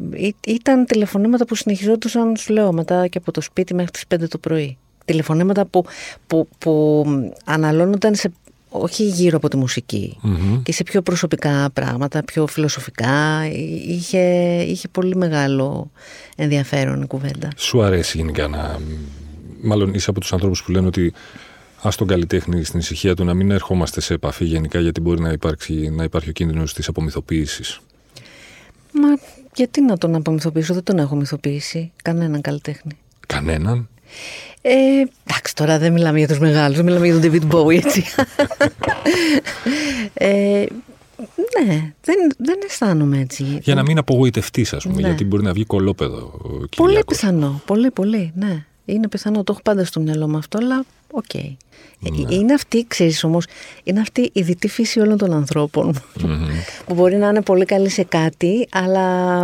ήταν 0.47 0.85
τηλεφωνήματα 0.87 1.45
που 1.45 1.55
συνεχιζόντουσαν, 1.55 2.37
σου 2.37 2.53
λέω, 2.53 2.73
μετά 2.73 3.07
και 3.07 3.19
από 3.19 3.33
το 3.33 3.41
σπίτι 3.41 3.75
μέχρι 3.75 3.91
τις 3.91 4.05
5 4.14 4.29
το 4.29 4.38
πρωί. 4.38 4.76
Τηλεφωνήματα 5.05 5.64
που, 5.64 5.85
που, 6.26 6.49
που 6.59 7.05
αναλώνονταν 7.45 8.14
σε 8.14 8.33
όχι 8.76 9.05
γύρω 9.05 9.37
από 9.37 9.49
τη 9.49 9.57
μουσικη 9.57 10.19
και 10.62 10.73
σε 10.73 10.83
πιο 10.83 11.03
προσωπικά 11.03 11.71
πράγματα, 11.73 12.25
πιο 12.25 12.47
φιλοσοφικά. 12.47 13.47
Είχε, 13.87 14.21
είχε 14.62 14.88
πολύ 14.88 15.17
μεγάλο 15.17 15.91
ενδιαφέρον 16.37 17.03
η 17.03 17.07
κουβέντα. 17.07 17.49
Σου 17.57 17.83
αρέσει 17.83 18.17
γενικά 18.17 18.49
να... 18.49 18.79
Μάλλον 19.62 19.95
είσαι 19.95 20.11
από 20.11 20.21
τους 20.21 20.33
ανθρώπους 20.33 20.62
που 20.62 20.71
λένε 20.71 20.87
ότι 20.87 21.12
ας 21.85 21.97
τον 21.97 22.07
καλλιτέχνη 22.07 22.64
στην 22.64 22.79
ησυχία 22.79 23.14
του 23.14 23.25
να 23.25 23.35
μην 23.35 23.50
ερχόμαστε 23.50 24.00
σε 24.00 24.14
επαφή 24.14 24.45
γενικά 24.45 24.81
γιατί 24.81 25.00
μπορεί 25.00 25.21
να, 25.21 25.31
υπάρξει, 25.31 25.91
να 25.97 26.05
υπάρχει 26.05 26.29
ο 26.29 26.33
κίνδυνος 26.33 26.75
της 26.75 26.88
απομυθοποίησης. 26.88 27.81
Μα 28.93 29.09
γιατί 29.55 29.83
να 29.83 29.99
τον 29.99 30.14
απομυθοποιήσω, 30.14 30.75
δεν 30.75 30.83
τον 30.83 30.99
έχω 30.99 31.17
μυθοποιήσει 31.17 31.93
κανέναν 32.03 32.41
καλλιτέχνη. 32.41 32.93
Κανέναν; 33.26 33.88
Ε, 34.62 34.71
εντάξει, 35.26 35.55
τώρα 35.55 35.79
δεν 35.79 35.93
μιλάμε 35.93 36.19
για 36.19 36.29
τους 36.29 36.38
μεγάλους, 36.38 36.83
μιλάμε 36.83 37.07
για 37.07 37.21
τον 37.21 37.31
David 37.31 37.55
Bowie, 37.55 37.85
έτσι. 37.85 38.05
ε, 40.14 40.64
ναι, 41.64 41.93
δεν, 42.03 42.17
δεν 42.38 42.59
αισθάνομαι 42.67 43.19
έτσι. 43.19 43.59
Για 43.62 43.75
να 43.75 43.83
μην 43.83 43.99
απογοητευτείς, 43.99 44.73
ας 44.73 44.83
πούμε, 44.85 45.00
ναι. 45.00 45.09
γιατί 45.09 45.25
μπορεί 45.25 45.43
να 45.43 45.53
βγει 45.53 45.64
κολόπεδο. 45.64 46.41
Πολύ 46.76 47.03
πιθανό. 47.07 47.62
Πολύ, 47.67 47.91
πολύ, 47.91 48.33
ναι. 48.35 48.64
Είναι 48.85 49.09
πιθανό, 49.09 49.45
το 49.45 49.53
έχω 49.53 49.62
πάντα 49.62 49.85
στο 49.85 50.00
μυαλό 50.00 50.29
μου 50.29 50.37
αυτό, 50.37 50.59
αλλά 50.59 50.85
ok. 51.11 51.25
Okay. 51.33 51.57
Ναι. 51.99 52.35
Είναι 52.35 52.55
αυτή, 52.55 52.85
ξέρεις 52.88 53.25
όμως, 53.25 53.45
είναι 53.83 54.00
αυτή 54.00 54.31
η 54.33 54.43
διττή 54.42 54.68
φύση 54.69 55.00
όλων 55.00 55.19
των 55.19 55.33
ανθρώπων. 55.33 55.95
Που 56.87 56.95
μπορεί 56.95 57.17
να 57.17 57.29
είναι 57.29 57.43
πολύ 57.43 57.64
καλή 57.64 57.88
σε 57.88 58.03
κάτι, 58.03 58.69
αλλά 58.71 59.43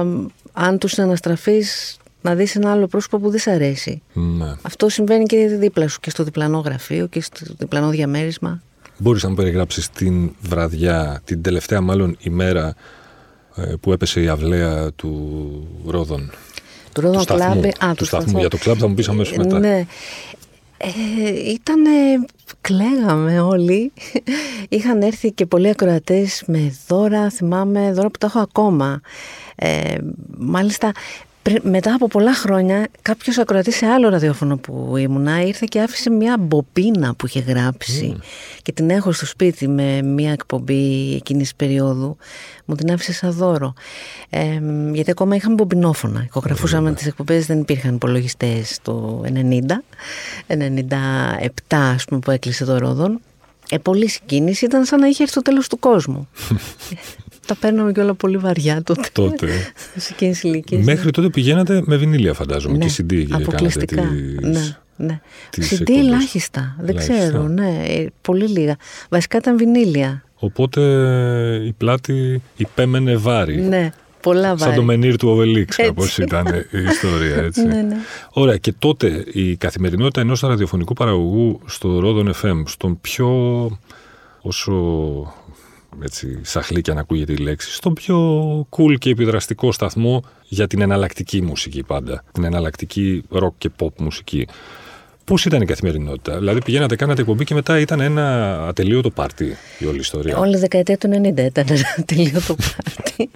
αν 0.52 0.78
τους 0.78 0.98
αναστραφείς 0.98 1.96
να 2.22 2.34
δεις 2.34 2.56
ένα 2.56 2.70
άλλο 2.70 2.86
πρόσωπο 2.86 3.18
που 3.18 3.30
δεν 3.30 3.40
σε 3.40 3.50
αρέσει. 3.50 4.02
Ναι. 4.12 4.54
Αυτό 4.62 4.88
συμβαίνει 4.88 5.24
και 5.24 5.46
δίπλα 5.46 5.88
σου 5.88 6.00
και 6.00 6.10
στο 6.10 6.24
διπλανό 6.24 6.58
γραφείο 6.58 7.06
και 7.06 7.20
στο 7.20 7.54
διπλανό 7.58 7.88
διαμέρισμα. 7.90 8.62
Μπορείς 8.98 9.22
να 9.22 9.28
μου 9.28 9.34
περιγράψεις 9.34 9.90
την 9.90 10.30
βραδιά, 10.40 11.22
την 11.24 11.42
τελευταία 11.42 11.80
μάλλον 11.80 12.16
ημέρα 12.20 12.74
ε, 13.56 13.74
που 13.80 13.92
έπεσε 13.92 14.20
η 14.20 14.28
αυλαία 14.28 14.92
του 14.92 15.82
Ρόδον; 15.86 16.30
Του 16.92 17.00
Ρόδων 17.00 17.24
Κλάμπ. 17.24 17.64
Α, 17.84 17.94
του 17.96 18.04
σταθμού. 18.04 18.38
Για 18.38 18.48
το 18.48 18.56
κλαμπ 18.56 18.76
θα 18.80 18.88
μου 18.88 18.94
πεις 18.94 19.08
αμέσως 19.08 19.36
μετά. 19.36 19.58
Ναι. 19.58 19.86
Ε, 20.82 21.50
ήταν 21.50 21.82
κλαίγαμε 22.60 23.40
όλοι 23.40 23.92
είχαν 24.68 25.02
έρθει 25.02 25.32
και 25.32 25.46
πολλοί 25.46 25.68
ακροατές 25.68 26.42
με 26.46 26.74
δώρα 26.86 27.30
θυμάμαι 27.30 27.92
δώρα 27.92 28.10
που 28.10 28.18
τα 28.18 28.26
έχω 28.26 28.38
ακόμα 28.38 29.00
ε, 29.56 29.94
μάλιστα 30.38 30.92
μετά 31.62 31.94
από 31.94 32.08
πολλά 32.08 32.34
χρόνια 32.34 32.88
κάποιος 33.02 33.38
ακροατής 33.38 33.76
σε 33.76 33.86
άλλο 33.86 34.08
ραδιόφωνο 34.08 34.56
που 34.56 34.96
ήμουνα 34.96 35.40
ήρθε 35.40 35.66
και 35.68 35.80
άφησε 35.80 36.10
μια 36.10 36.36
μποπίνα 36.38 37.14
που 37.14 37.26
είχε 37.26 37.40
γράψει 37.40 38.16
και 38.62 38.72
την 38.72 38.90
έχω 38.90 39.12
στο 39.12 39.26
σπίτι 39.26 39.68
με 39.68 40.02
μια 40.02 40.32
εκπομπή 40.32 41.14
εκείνης 41.14 41.54
περίοδου. 41.54 42.16
Μου 42.64 42.74
την 42.74 42.92
άφησε 42.92 43.12
σαν 43.12 43.32
δώρο. 43.32 43.74
Ε, 44.30 44.60
γιατί 44.92 45.10
ακόμα 45.10 45.36
είχαμε 45.36 45.54
μπομπινόφωνα. 45.54 46.22
Οικογραφούσαμε 46.22 46.92
τις 46.92 47.06
εκπομπές 47.06 47.46
δεν 47.46 47.60
υπήρχαν 47.60 47.94
υπολογιστές 47.94 48.78
το 48.82 49.22
90 49.26 49.82
97 50.46 50.82
ας 51.70 52.04
πούμε 52.04 52.20
που 52.20 52.30
έκλεισε 52.30 52.64
το 52.64 52.78
Ρόδον. 52.78 53.20
Ε, 53.70 53.78
πολύ 53.78 54.08
συγκίνηση. 54.08 54.64
Ήταν 54.64 54.84
σαν 54.84 55.00
να 55.00 55.06
είχε 55.06 55.22
έρθει 55.22 55.34
το 55.34 55.42
τέλος 55.42 55.68
του 55.68 55.78
κόσμου 55.78 56.28
τα 57.50 57.56
παίρναμε 57.60 57.92
και 57.92 58.00
όλα 58.00 58.14
πολύ 58.14 58.36
βαριά 58.36 58.82
τότε. 58.82 59.08
Τότε. 59.12 59.46
Σε 59.96 60.12
εκείνες 60.12 60.42
ηλικίες. 60.42 60.84
Μέχρι 60.84 61.04
ναι. 61.04 61.10
τότε 61.10 61.28
πηγαίνατε 61.28 61.82
με 61.84 61.96
βινίλια 61.96 62.34
φαντάζομαι 62.34 62.76
ναι, 62.76 62.86
και 62.86 62.92
CD 62.98 63.26
αποκλειστικά. 63.30 64.02
Τις... 64.40 64.76
Ναι, 64.96 65.06
ναι. 65.06 65.20
CD 65.70 65.90
ελάχιστα. 65.90 66.76
Δεν 66.80 66.96
ξέρω, 66.96 67.42
ναι. 67.42 67.82
Ε, 67.86 68.06
πολύ 68.22 68.48
λίγα. 68.48 68.76
Βασικά 69.08 69.38
ήταν 69.38 69.56
βινίλια. 69.56 70.24
Οπότε 70.34 70.80
η 71.66 71.72
πλάτη 71.72 72.42
υπέμενε 72.56 73.16
βάρη. 73.16 73.60
Ναι. 73.60 73.90
Πολλά 74.20 74.48
βάρη. 74.48 74.60
Σαν 74.60 74.74
το 74.74 74.82
μενίρ 74.82 75.16
του 75.16 75.28
Οβελίξ, 75.28 75.76
κάπω 75.76 76.04
ήταν 76.18 76.46
η 76.70 76.82
ιστορία, 76.90 77.36
έτσι. 77.46 77.66
ναι, 77.66 77.82
ναι. 77.82 77.96
Ωραία, 78.32 78.56
και 78.56 78.72
τότε 78.78 79.24
η 79.32 79.56
καθημερινότητα 79.56 80.20
ενός 80.20 80.40
ραδιοφωνικού 80.40 80.92
παραγωγού 80.92 81.60
στο 81.66 81.98
Ρόδον 82.00 82.34
FM, 82.42 82.62
στον 82.66 83.00
πιο 83.00 83.28
όσο 84.40 84.72
έτσι, 86.02 86.38
σαχλή 86.42 86.80
και 86.80 86.90
αν 86.90 86.98
ακούγεται 86.98 87.32
η 87.32 87.36
λέξη, 87.36 87.72
στον 87.72 87.92
πιο 87.92 88.18
cool 88.70 88.94
και 88.98 89.10
επιδραστικό 89.10 89.72
σταθμό 89.72 90.22
για 90.48 90.66
την 90.66 90.80
εναλλακτική 90.80 91.42
μουσική 91.42 91.82
πάντα. 91.82 92.24
Την 92.32 92.44
εναλλακτική 92.44 93.24
rock 93.30 93.52
και 93.58 93.70
pop 93.78 93.92
μουσική. 93.98 94.46
Πώς 95.24 95.44
ήταν 95.44 95.62
η 95.62 95.64
καθημερινότητα, 95.64 96.38
Δηλαδή 96.38 96.62
πηγαίνατε, 96.62 96.96
κάνατε 96.96 97.20
εκπομπή 97.20 97.44
και 97.44 97.54
μετά 97.54 97.78
ήταν 97.80 98.00
ένα 98.00 98.56
ατελείωτο 98.68 99.10
πάρτι 99.10 99.56
η 99.78 99.86
όλη 99.86 99.98
ιστορία. 99.98 100.38
Όλη 100.38 100.56
η 100.56 100.60
δεκαετία 100.60 100.98
του 100.98 101.08
90 101.08 101.38
ήταν 101.38 101.66
ένα 101.68 101.94
ατελείωτο 101.98 102.54
πάρτι. 102.54 103.30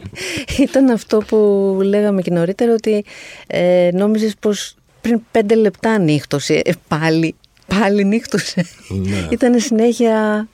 ήταν 0.59 0.91
αυτό 0.91 1.19
που 1.19 1.79
λέγαμε 1.83 2.23
και 2.23 2.31
νωρίτερα 2.31 2.73
ότι 2.73 3.05
ε, 3.47 3.91
νόμιζες 3.93 4.35
πως 4.41 4.75
πριν 5.01 5.21
πέντε 5.31 5.55
λεπτά 5.55 5.99
νύχτωσε 5.99 6.63
ε, 6.65 6.73
πάλι 6.89 7.35
πάλι 7.67 8.05
νύχτωσε. 8.05 8.67
Ναι. 8.89 9.29
Ήταν 9.31 9.61
συνέχεια 9.61 10.49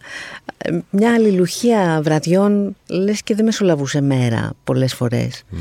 ε, 0.59 0.79
μια 0.91 1.15
αλληλουχία 1.15 2.01
βραδιών, 2.05 2.77
λες 2.87 3.23
και 3.23 3.35
δεν 3.35 3.45
μεσολαβούσε 3.45 4.01
μέρα 4.01 4.53
πολλές 4.65 4.95
φορές. 4.95 5.43
Ναι. 5.51 5.61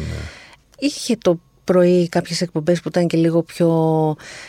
Είχε 0.80 1.18
το 1.22 1.40
πρωί 1.64 2.10
κάποιες 2.10 2.42
εκπομπές 2.42 2.82
που 2.82 2.88
ήταν 2.88 3.08
και 3.08 3.18
λίγο 3.18 3.44
πιο 3.44 3.70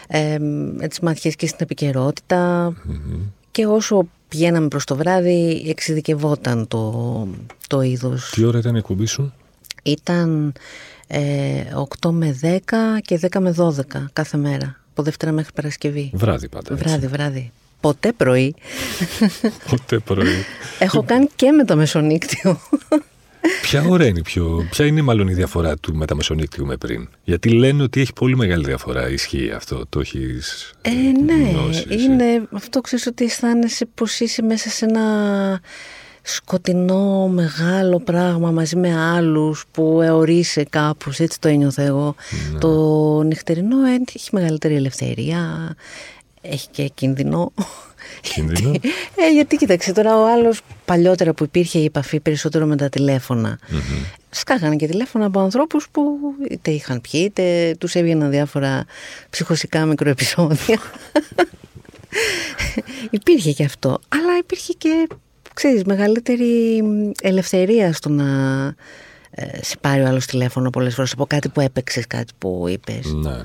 ε, 0.08 0.38
έτσι 0.78 1.04
ματιές 1.04 1.36
και 1.36 1.46
στην 1.46 1.58
επικαιροτητα 1.60 2.72
και 3.50 3.66
όσο 3.66 4.08
πηγαίναμε 4.28 4.68
προς 4.68 4.84
το 4.84 4.96
βράδυ 4.96 5.64
εξειδικευόταν 5.68 6.68
το, 6.68 7.28
το 7.66 7.80
είδος. 7.80 8.30
Τι 8.30 8.44
ώρα 8.44 8.58
ήταν 8.58 8.74
η 8.74 8.78
εκπομπή 8.78 9.06
σου; 9.06 9.32
Ήταν 9.82 10.52
ε, 11.06 11.20
8 12.00 12.10
με 12.10 12.38
10 12.42 12.56
και 13.02 13.20
10 13.32 13.40
με 13.40 13.54
12 13.58 13.70
κάθε 14.12 14.36
μέρα 14.36 14.79
από 15.00 15.08
Δευτέρα 15.08 15.32
μέχρι 15.32 15.52
Παρασκευή. 15.54 16.10
Βράδυ 16.14 16.48
πάντα. 16.48 16.72
Έτσι. 16.72 16.84
Βράδυ, 16.84 17.06
βράδυ. 17.06 17.52
Ποτέ 17.80 18.12
πρωί. 18.12 18.54
Ποτέ 19.70 19.98
πρωί. 19.98 20.44
Έχω 20.78 21.02
κάνει 21.02 21.28
και 21.36 21.50
με 21.50 21.64
το 21.64 21.76
μεσονύκτιο. 21.76 22.60
Ποια 23.62 23.84
ώρα 23.88 24.06
είναι 24.06 24.22
πιο. 24.22 24.66
Ποια 24.70 24.86
είναι 24.86 25.02
μάλλον 25.02 25.28
η 25.28 25.34
διαφορά 25.34 25.76
του 25.76 25.94
μεταμεσονύκτιου 25.94 26.66
με 26.66 26.76
πριν; 26.76 27.08
Γιατί 27.24 27.48
λένε 27.48 27.82
ότι 27.82 28.00
έχει 28.00 28.12
πολύ 28.12 28.36
μεγάλη 28.36 28.64
διαφορά. 28.64 29.10
Ισχύει 29.10 29.50
αυτό. 29.50 29.86
Το 29.88 30.00
έχεις. 30.00 30.72
Ε, 30.82 30.90
ναι. 31.24 31.50
είναι, 31.96 32.48
αυτό 32.52 32.80
ξέρεις 32.80 33.06
ότι 33.06 33.24
αισθάνεσαι 33.24 33.86
πως 33.94 34.20
είσαι 34.20 34.42
μέσα 34.42 34.68
σε 34.68 34.84
ένα 34.84 35.60
σκοτεινό 36.22 37.28
μεγάλο 37.28 38.00
πράγμα 38.00 38.50
μαζί 38.50 38.76
με 38.76 38.96
άλλους 39.00 39.64
που 39.70 40.00
εωρείσαι 40.02 40.64
κάπως, 40.64 41.18
έτσι 41.18 41.40
το 41.40 41.48
ένιωθα 41.48 41.82
εγώ. 41.82 42.14
Ναι. 42.52 42.58
Το 42.58 43.22
νυχτερινό 43.22 43.76
έχει 44.14 44.28
μεγαλύτερη 44.32 44.74
ελευθερία, 44.74 45.74
έχει 46.40 46.68
και 46.68 46.88
κίνδυνο. 46.94 47.52
Κίνδυνο; 48.20 48.70
ε, 49.20 49.32
γιατί 49.32 49.56
κοίταξε 49.56 49.92
τώρα 49.92 50.20
ο 50.20 50.26
άλλος 50.32 50.60
παλιότερα 50.84 51.32
που 51.32 51.44
υπήρχε 51.44 51.78
η 51.78 51.84
επαφή 51.84 52.20
περισσότερο 52.20 52.66
με 52.66 52.76
τα 52.76 52.88
τηλέφωνα. 52.88 53.58
Mm-hmm. 53.70 54.04
Σκάγανε 54.30 54.76
και 54.76 54.86
τηλέφωνα 54.86 55.26
από 55.26 55.40
ανθρώπους 55.40 55.88
που 55.90 56.18
είτε 56.50 56.70
είχαν 56.70 57.00
πιει 57.00 57.22
είτε 57.24 57.74
τους 57.78 57.94
έβγαιναν 57.94 58.30
διάφορα 58.30 58.84
ψυχοσικά 59.30 59.84
μικροεπισόδια. 59.84 60.80
υπήρχε 63.10 63.52
και 63.52 63.64
αυτό. 63.64 63.98
Αλλά 64.08 64.36
υπήρχε 64.38 64.72
και 64.72 65.06
ξέρεις, 65.60 65.84
μεγαλύτερη 65.84 66.82
ελευθερία 67.22 67.92
στο 67.92 68.08
να 68.08 68.24
ε, 69.30 69.44
σε 69.62 69.76
πάρει 69.80 70.02
ο 70.02 70.06
άλλος 70.06 70.26
τηλέφωνο 70.26 70.70
πολλές 70.70 70.94
φορές 70.94 71.12
από 71.12 71.26
κάτι 71.26 71.48
που 71.48 71.60
έπαιξες, 71.60 72.06
κάτι 72.06 72.32
που 72.38 72.64
είπες. 72.68 73.12
Ναι. 73.12 73.40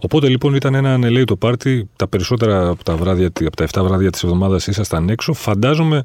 Οπότε 0.00 0.28
λοιπόν 0.28 0.54
ήταν 0.54 0.74
ένα 0.74 1.24
το 1.24 1.36
πάρτι. 1.36 1.88
Τα 1.96 2.08
περισσότερα 2.08 2.68
από 2.68 2.84
τα, 2.84 2.96
βράδια, 2.96 3.26
από 3.26 3.56
τα 3.56 3.66
7 3.72 3.82
βράδια 3.84 4.10
της 4.10 4.22
εβδομάδας 4.22 4.66
ήσασταν 4.66 5.08
έξω. 5.08 5.32
Φαντάζομαι 5.32 6.04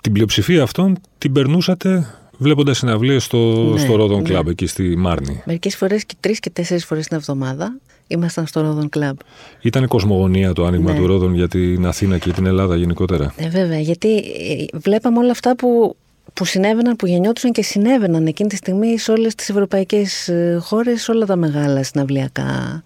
την 0.00 0.12
πλειοψηφία 0.12 0.62
αυτών 0.62 0.98
την 1.18 1.32
περνούσατε 1.32 2.14
βλέποντας 2.38 2.78
συναυλίες 2.78 3.24
στο, 3.24 3.70
ναι, 3.72 3.78
στο 3.78 3.94
Rodon 3.94 4.28
ναι. 4.28 4.38
Club 4.38 4.46
εκεί 4.46 4.66
στη 4.66 4.96
Μάρνη. 4.96 5.42
Μερικές 5.46 5.76
φορές 5.76 6.04
και 6.04 6.14
τρεις 6.20 6.40
και 6.40 6.50
τέσσερις 6.50 6.84
φορές 6.84 7.06
την 7.06 7.16
εβδομάδα 7.16 7.78
ήμασταν 8.06 8.46
στο 8.46 8.88
Rodon 8.90 8.98
Club. 8.98 9.12
Ήταν 9.60 9.86
κοσμογονία 9.86 10.52
το 10.52 10.64
άνοιγμα 10.64 10.92
ναι. 10.92 10.98
του 10.98 11.12
Rodon 11.12 11.34
για 11.34 11.48
την 11.48 11.86
Αθήνα 11.86 12.18
και 12.18 12.32
την 12.32 12.46
Ελλάδα 12.46 12.76
γενικότερα. 12.76 13.34
Ναι, 13.40 13.48
βέβαια, 13.48 13.78
γιατί 13.78 14.16
ε, 14.16 14.78
βλέπαμε 14.78 15.18
όλα 15.18 15.30
αυτά 15.30 15.56
που, 15.56 15.96
που 16.32 16.44
συνέβαιναν, 16.44 16.96
που 16.96 17.06
γεννιόντουσαν 17.06 17.52
και 17.52 17.62
συνέβαιναν 17.62 18.26
εκείνη 18.26 18.48
τη 18.48 18.56
στιγμή 18.56 18.98
σε 18.98 19.10
όλες 19.10 19.34
τις 19.34 19.48
ευρωπαϊκές 19.48 20.28
ε, 20.28 20.58
χώρες, 20.62 21.02
σε 21.02 21.10
όλα 21.10 21.26
τα 21.26 21.36
μεγάλα 21.36 21.82
συναυλιακά 21.82 22.82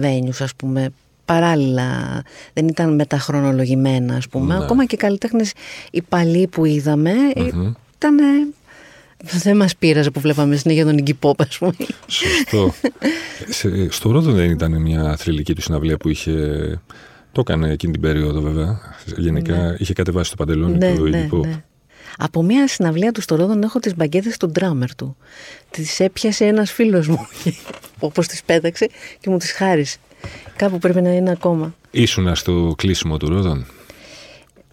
venues, 0.00 0.38
ας 0.40 0.54
πούμε 0.54 0.92
παράλληλα, 1.24 2.22
δεν 2.52 2.68
ήταν 2.68 2.94
μεταχρονολογημένα 2.94 4.14
ας 4.14 4.28
πούμε. 4.28 4.56
Ναι. 4.56 4.64
Ακόμα 4.64 4.84
και 4.84 4.94
οι 4.94 4.98
καλλιτέχνες 4.98 5.52
οι 5.90 6.02
παλιοί 6.02 6.46
που 6.46 6.64
είδαμε 6.64 7.12
mm-hmm. 7.34 7.72
ήταν 7.94 8.16
δεν 9.24 9.56
μας 9.56 9.76
πείραζε 9.76 10.10
που 10.10 10.20
βλέπαμε 10.20 10.56
συνέχεια 10.56 10.84
τον 10.84 10.98
Iggy 11.04 11.12
Pop, 11.20 11.34
ας 11.48 11.58
πούμε. 11.58 11.72
Σωστό. 12.06 12.74
στο 13.88 14.10
Ρόδο 14.10 14.32
δεν 14.32 14.50
ήταν 14.50 14.82
μια 14.82 15.16
θρηλυκή 15.16 15.54
του 15.54 15.62
συναυλία 15.62 15.96
που 15.96 16.08
είχε. 16.08 16.32
Το 17.32 17.40
έκανε 17.40 17.72
εκείνη 17.72 17.92
την 17.92 18.00
περίοδο, 18.00 18.40
βέβαια. 18.40 18.80
Γενικά 19.16 19.56
ναι. 19.56 19.74
είχε 19.78 19.92
κατεβάσει 19.92 20.30
το 20.30 20.36
παντελόνι 20.36 20.78
ναι, 20.78 20.94
του 20.94 21.08
ναι, 21.08 21.28
Iggy 21.30 21.34
Pop. 21.34 21.46
Ναι. 21.46 21.62
Από 22.18 22.42
μια 22.42 22.68
συναυλία 22.68 23.12
του 23.12 23.20
στο 23.20 23.36
Ρόδον 23.36 23.62
έχω 23.62 23.78
τις 23.78 23.96
μπαγκέτες 23.96 24.36
του 24.36 24.48
ντράμερ 24.48 24.94
του. 24.94 25.16
Τις 25.70 26.00
έπιασε 26.00 26.44
ένας 26.44 26.72
φίλος 26.72 27.08
μου. 27.08 27.26
Όπως 27.98 28.26
τις 28.26 28.42
πέταξε 28.42 28.88
και 29.20 29.30
μου 29.30 29.36
τις 29.36 29.52
χάρισε. 29.52 29.98
Κάπου 30.56 30.78
πρέπει 30.78 31.00
να 31.00 31.10
είναι 31.10 31.30
ακόμα. 31.30 31.74
Ήσουνα 31.90 32.34
στο 32.34 32.74
κλείσιμο 32.76 33.16
του 33.16 33.28
Ρόδον. 33.28 33.66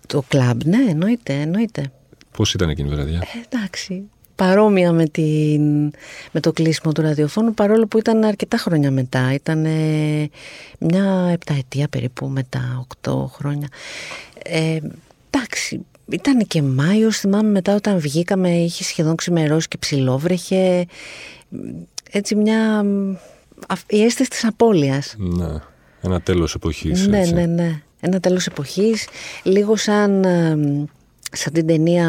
Το 0.08 0.24
κλαμπ, 0.28 0.62
ναι, 0.66 0.86
εννοείται, 0.90 1.34
εννοείται. 1.34 1.92
Πώς 2.32 2.54
ήταν 2.54 2.70
εκείνη 2.70 2.90
η 2.90 2.92
βραδιά; 2.92 3.18
Ε, 3.18 3.46
εντάξει 3.50 4.10
παρόμοια 4.36 4.92
με, 4.92 5.06
την, 5.06 5.92
με 6.31 6.40
το 6.40 6.51
κλείσιμο 6.51 6.92
του 6.92 7.01
ραδιοφώνου 7.01 7.53
παρόλο 7.53 7.88
που 7.88 7.98
ήταν 7.98 8.24
αρκετά 8.24 8.57
χρόνια 8.57 8.92
μετά. 8.92 9.33
Ήταν 9.33 9.68
μια 10.79 11.29
επταετία 11.31 11.88
περίπου 11.88 12.27
μετά, 12.27 12.77
οκτώ 12.81 13.31
χρόνια. 13.33 13.68
Ε, 14.44 14.79
εντάξει, 15.29 15.86
ήταν 16.09 16.48
και 16.48 16.62
Μάιος, 16.62 17.18
θυμάμαι 17.18 17.50
μετά 17.50 17.75
όταν 17.75 18.00
βγήκαμε 18.00 18.50
είχε 18.50 18.83
σχεδόν 18.83 19.16
ξημερώσει 19.16 19.68
και 19.68 19.77
ψηλόβρεχε. 19.77 20.86
Έτσι 22.12 22.36
μια... 22.36 22.86
η 23.88 24.03
αίσθηση 24.03 24.29
της 24.29 24.46
απώλειας. 24.46 25.16
Ναι, 25.18 25.59
ένα 26.01 26.22
τέλος 26.22 26.55
εποχής. 26.55 27.07
Ναι, 27.07 27.25
ναι, 27.25 27.46
ναι. 27.46 27.81
Ένα 28.00 28.20
τέλος 28.20 28.48
εποχής, 28.48 29.07
λίγο 29.44 29.75
σαν 29.75 30.25
σαν 31.35 31.53
την 31.53 31.67
ταινία 31.67 32.07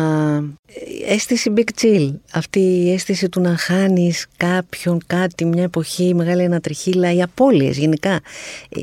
ε, 0.66 1.12
αίσθηση 1.12 1.52
big 1.56 1.82
chill. 1.82 2.12
Αυτή 2.32 2.60
η 2.60 2.92
αίσθηση 2.92 3.28
του 3.28 3.40
να 3.40 3.56
χάνεις 3.56 4.26
κάποιον, 4.36 5.00
κάτι, 5.06 5.44
μια 5.44 5.62
εποχή, 5.62 6.14
μεγάλη 6.14 6.44
ανατριχίλα, 6.44 7.12
οι 7.12 7.22
απώλειες 7.22 7.78
γενικά. 7.78 8.20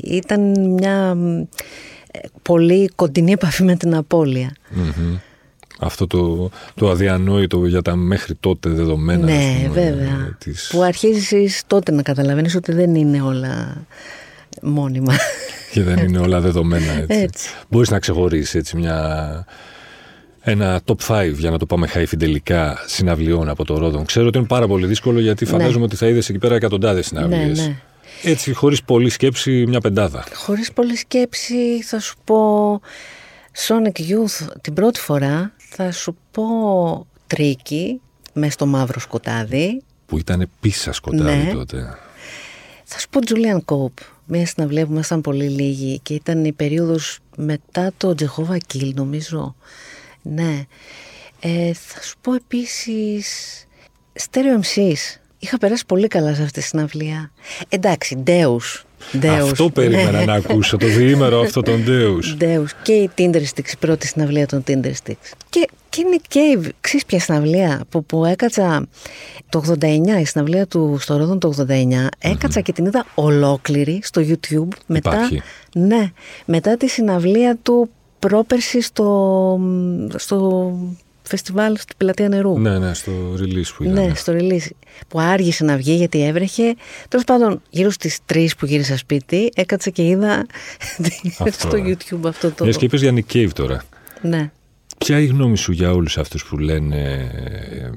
Ήταν 0.04 0.70
μια 0.70 1.16
ε, 2.10 2.18
πολύ 2.42 2.90
κοντινή 2.94 3.32
επαφή 3.32 3.62
με 3.62 3.76
την 3.76 3.94
απωλεια 3.94 4.52
Αυτό 5.78 6.06
το, 6.06 6.50
το 6.74 6.90
αδιανόητο 6.90 7.66
για 7.66 7.82
τα 7.82 7.96
μέχρι 7.96 8.34
τότε 8.34 8.68
δεδομένα. 8.68 9.24
Ναι, 9.24 9.54
πούμε, 9.66 9.80
βέβαια. 9.80 10.38
Που 10.70 10.82
αρχίζεις 10.82 11.62
τότε 11.66 11.92
να 11.92 12.02
καταλαβαίνεις 12.02 12.54
ότι 12.54 12.72
δεν 12.72 12.94
είναι 12.94 13.22
όλα 13.22 13.86
μόνιμα. 14.62 15.14
Και 15.72 15.82
δεν 15.82 15.98
είναι 15.98 16.18
όλα 16.18 16.40
δεδομένα 16.40 16.92
έτσι. 16.92 17.18
έτσι. 17.18 17.50
Μπορείς 17.68 17.90
να 17.90 17.98
ξεχωρίσεις 17.98 18.54
έτσι 18.54 18.76
μια 18.76 19.46
ένα 20.44 20.80
top 20.86 20.96
5 21.08 21.32
για 21.32 21.50
να 21.50 21.58
το 21.58 21.66
πάμε 21.66 21.86
χαϊφιντελικά 21.86 22.82
συναυλιών 22.86 23.48
από 23.48 23.64
το 23.64 23.78
Ρόδον. 23.78 24.04
Ξέρω 24.04 24.26
ότι 24.26 24.38
είναι 24.38 24.46
πάρα 24.46 24.66
πολύ 24.66 24.86
δύσκολο 24.86 25.20
γιατί 25.20 25.44
ναι. 25.44 25.50
φαντάζομαι 25.50 25.78
ναι. 25.78 25.84
ότι 25.84 25.96
θα 25.96 26.06
είδες 26.06 26.28
εκεί 26.28 26.38
πέρα 26.38 26.54
εκατοντάδες 26.54 27.06
συναυλίες. 27.06 27.58
Ναι, 27.58 27.66
ναι. 27.66 27.76
Έτσι, 28.22 28.52
χωρίς 28.52 28.82
πολλή 28.82 29.10
σκέψη, 29.10 29.64
μια 29.68 29.80
πεντάδα. 29.80 30.24
Χωρίς 30.34 30.72
πολλή 30.72 30.96
σκέψη, 30.96 31.82
θα 31.82 32.00
σου 32.00 32.14
πω 32.24 32.80
Sonic 33.66 34.00
Youth 34.00 34.48
την 34.60 34.74
πρώτη 34.74 35.00
φορά. 35.00 35.52
Θα 35.56 35.92
σου 35.92 36.16
πω 36.30 36.44
Τρίκι 37.26 38.00
μες 38.32 38.52
στο 38.52 38.66
μαύρο 38.66 39.00
σκοτάδι. 39.00 39.82
Που 40.06 40.18
ήταν 40.18 40.48
πίσα 40.60 40.92
σκοτάδι 40.92 41.44
ναι. 41.44 41.52
τότε. 41.52 41.98
Θα 42.84 42.98
σου 42.98 43.08
πω 43.08 43.20
Julian 43.26 43.74
Cope. 43.74 44.04
Μια 44.26 44.46
συναυλία 44.46 44.86
που 44.86 44.92
ήμασταν 44.92 45.20
πολύ 45.20 45.48
λίγοι 45.48 45.98
και 46.02 46.14
ήταν 46.14 46.44
η 46.44 46.52
περίοδος 46.52 47.18
μετά 47.36 47.92
το 47.96 48.14
Jehovah 48.18 48.58
Kill 48.74 48.92
νομίζω 48.94 49.54
ναι. 50.24 50.62
Ε, 51.40 51.72
θα 51.72 52.02
σου 52.02 52.14
πω 52.20 52.34
επίσης 52.34 53.26
Stereo 54.18 54.60
MCs. 54.60 55.18
Είχα 55.38 55.58
περάσει 55.58 55.86
πολύ 55.86 56.06
καλά 56.06 56.34
σε 56.34 56.42
αυτή 56.42 56.60
τη 56.60 56.66
συναυλία. 56.66 57.30
Εντάξει, 57.68 58.16
Ντέους. 58.16 58.84
Αυτό 59.42 59.70
περίμενα 59.70 60.18
ναι. 60.18 60.24
να 60.24 60.34
ακούσω, 60.34 60.76
το 60.76 60.86
διήμερο 60.86 61.40
αυτό 61.40 61.62
των 61.62 61.84
Ντέους. 61.84 62.36
Ντέους 62.36 62.72
και 62.82 62.92
η 62.92 63.10
Tinder 63.18 63.42
Sticks, 63.42 63.72
η 63.72 63.76
πρώτη 63.78 64.06
συναυλία 64.06 64.46
των 64.46 64.64
Tinder 64.66 64.92
Sticks. 65.04 65.32
Και, 65.48 65.68
και 65.88 66.02
Nick 66.12 66.34
Cave, 66.34 66.68
ξέρεις 66.80 67.06
ποια 67.06 67.20
συναυλία 67.20 67.84
που, 67.88 68.04
που 68.04 68.24
έκατσα 68.24 68.86
το 69.48 69.64
89, 69.80 70.20
η 70.20 70.24
συναυλία 70.24 70.66
του 70.66 70.96
στο 71.00 71.16
Ρόδον 71.16 71.38
το 71.38 71.54
89, 71.68 72.06
εκατσα 72.18 72.60
και 72.60 72.72
την 72.72 72.84
είδα 72.84 73.06
ολόκληρη 73.14 74.00
στο 74.02 74.22
YouTube. 74.24 74.76
Μετά, 74.86 75.10
Υπάρχει. 75.10 75.42
Ναι, 75.74 76.12
μετά 76.44 76.76
τη 76.76 76.88
συναυλία 76.88 77.58
του 77.62 77.90
πρόπερση 78.28 78.80
στο, 78.80 79.60
στο 80.16 80.72
φεστιβάλ 81.22 81.76
στην 81.76 81.96
Πλατεία 81.96 82.28
Νερού. 82.28 82.58
Ναι, 82.58 82.78
ναι, 82.78 82.94
στο 82.94 83.12
release 83.38 83.72
που 83.76 83.84
ήταν. 83.84 83.94
Ναι, 83.94 84.14
στο 84.14 84.32
release. 84.36 84.68
Που 85.08 85.20
άργησε 85.20 85.64
να 85.64 85.76
βγει 85.76 85.94
γιατί 85.94 86.24
έβρεχε. 86.24 86.74
Τέλος 87.08 87.24
πάντων, 87.24 87.62
γύρω 87.70 87.90
στις 87.90 88.18
3 88.32 88.46
που 88.58 88.66
γύρισα 88.66 88.96
σπίτι, 88.96 89.50
έκατσα 89.54 89.90
και 89.90 90.02
είδα 90.02 90.46
στο 91.58 91.70
YouTube 91.70 92.26
αυτό 92.28 92.50
το. 92.50 92.64
Μιας 92.64 92.76
και 92.76 92.84
είπες 92.84 93.00
για 93.00 93.12
Nick 93.14 93.34
Cave 93.34 93.50
τώρα. 93.54 93.84
Ναι. 94.20 94.50
Ποια 94.98 95.16
είναι 95.18 95.24
η 95.24 95.28
γνώμη 95.28 95.56
σου 95.56 95.72
για 95.72 95.90
όλους 95.90 96.18
αυτούς 96.18 96.44
που 96.44 96.58
λένε. 96.58 97.30
Ε, 97.70 97.90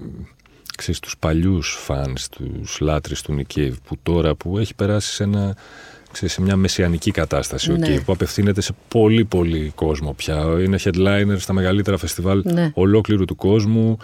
ξέρεις, 0.77 0.99
τους 0.99 1.17
παλιούς 1.19 1.77
φανς, 1.79 2.29
τους 2.29 2.79
λάτρεις 2.79 3.21
του 3.21 3.37
Nick 3.39 3.57
Cave 3.57 3.75
που 3.83 3.97
τώρα 4.03 4.35
που 4.35 4.57
έχει 4.57 4.75
περάσει 4.75 5.13
σε 5.13 5.23
ένα 5.23 5.55
σε 6.25 6.41
μια 6.41 6.55
μεσιανική 6.55 7.11
κατάσταση 7.11 7.71
ναι. 7.71 7.99
που 7.99 8.11
απευθύνεται 8.11 8.61
σε 8.61 8.73
πολύ 8.87 9.25
πολύ 9.25 9.71
κόσμο 9.75 10.13
πια. 10.13 10.35
Είναι 10.65 10.77
headliner 10.83 11.35
στα 11.37 11.53
μεγαλύτερα 11.53 11.97
φεστιβάλ 11.97 12.41
ναι. 12.45 12.71
ολόκληρου 12.73 13.25
του 13.25 13.35
κόσμου. 13.35 13.97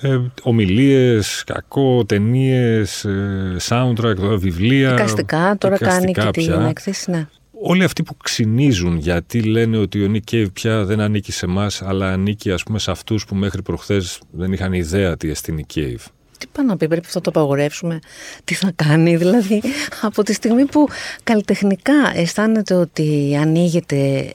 Ε, 0.00 0.18
ομιλίες, 0.42 1.42
κακό, 1.46 2.04
ταινίες, 2.04 3.04
ε, 3.04 3.56
soundtrack, 3.68 4.16
βιβλία. 4.36 4.90
Δικαστικά, 4.90 5.56
τώρα 5.58 5.78
κάνει 5.78 6.12
και 6.12 6.28
την 6.32 6.52
έκθεση, 6.52 7.10
ναι. 7.10 7.26
Όλοι 7.64 7.84
αυτοί 7.84 8.02
που 8.02 8.16
ξυνίζουν 8.16 8.96
γιατί 8.96 9.42
λένε 9.42 9.76
ότι 9.76 10.04
ο 10.04 10.08
Νίκ 10.08 10.24
Κέιβ 10.24 10.48
πια 10.48 10.84
δεν 10.84 11.00
ανήκει 11.00 11.32
σε 11.32 11.44
εμάς, 11.46 11.82
αλλά 11.82 12.12
ανήκει 12.12 12.50
ας 12.50 12.62
πούμε 12.62 12.78
σε 12.78 12.90
αυτούς 12.90 13.24
που 13.24 13.34
μέχρι 13.34 13.62
προχθές 13.62 14.20
δεν 14.30 14.52
είχαν 14.52 14.72
ιδέα 14.72 15.16
τι 15.16 15.30
εστί 15.30 15.64
Κέιβ 15.66 16.02
τι 16.42 16.48
πάει 16.52 16.66
να 16.66 16.76
πει, 16.76 16.88
πρέπει 16.88 17.06
αυτό 17.06 17.20
το 17.20 17.30
απαγορεύσουμε, 17.30 17.98
τι 18.44 18.54
θα 18.54 18.72
κάνει. 18.76 19.16
Δηλαδή, 19.16 19.62
από 20.00 20.22
τη 20.22 20.32
στιγμή 20.32 20.64
που 20.64 20.88
καλλιτεχνικά 21.24 22.12
αισθάνεται 22.14 22.74
ότι 22.74 23.38
ανοίγεται 23.40 24.32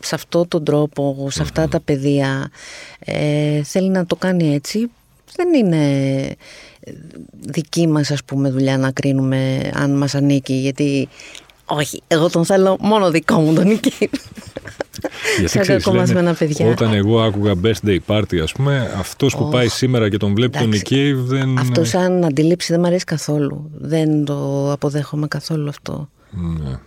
σε 0.00 0.14
αυτόν 0.14 0.48
τον 0.48 0.64
τρόπο, 0.64 1.28
σε 1.30 1.42
αυτά 1.42 1.68
τα 1.68 1.80
παιδεία, 1.80 2.50
ε, 2.98 3.62
θέλει 3.62 3.88
να 3.88 4.06
το 4.06 4.16
κάνει 4.16 4.54
έτσι, 4.54 4.90
δεν 5.36 5.54
είναι 5.54 6.34
δική 7.40 7.86
μας 7.86 8.10
ας 8.10 8.24
πούμε 8.24 8.50
δουλειά 8.50 8.78
να 8.78 8.90
κρίνουμε 8.90 9.70
αν 9.74 9.96
μας 9.96 10.14
ανήκει 10.14 10.54
γιατί 10.54 11.08
όχι, 11.68 12.02
εγώ 12.06 12.30
τον 12.30 12.44
θέλω 12.44 12.76
μόνο 12.80 13.10
δικό 13.10 13.40
μου 13.40 13.54
τον 13.54 13.66
Νίκη. 13.66 14.10
Γιατί 15.38 15.58
ξέρεις, 15.58 16.12
λένε, 16.12 16.34
παιδιά. 16.34 16.66
όταν 16.66 16.92
εγώ 16.92 17.20
άκουγα 17.20 17.54
birthday 17.62 17.98
party, 18.06 18.38
ας 18.42 18.52
πούμε, 18.52 18.94
αυτός 18.98 19.36
που 19.36 19.48
πάει 19.48 19.68
σήμερα 19.68 20.08
και 20.08 20.16
τον 20.16 20.34
βλέπει 20.34 20.58
τον 20.58 20.68
Νίκη 20.68 21.12
δεν... 21.12 21.58
Αυτό 21.58 21.84
σαν 21.84 22.24
αντιλήψη 22.24 22.72
δεν 22.72 22.80
μου 22.80 22.86
αρέσει 22.86 23.04
καθόλου. 23.04 23.70
Δεν 23.74 24.24
το 24.24 24.72
αποδέχομαι 24.72 25.28
καθόλου 25.28 25.68
αυτό. 25.68 26.08
Ναι. 26.30 26.78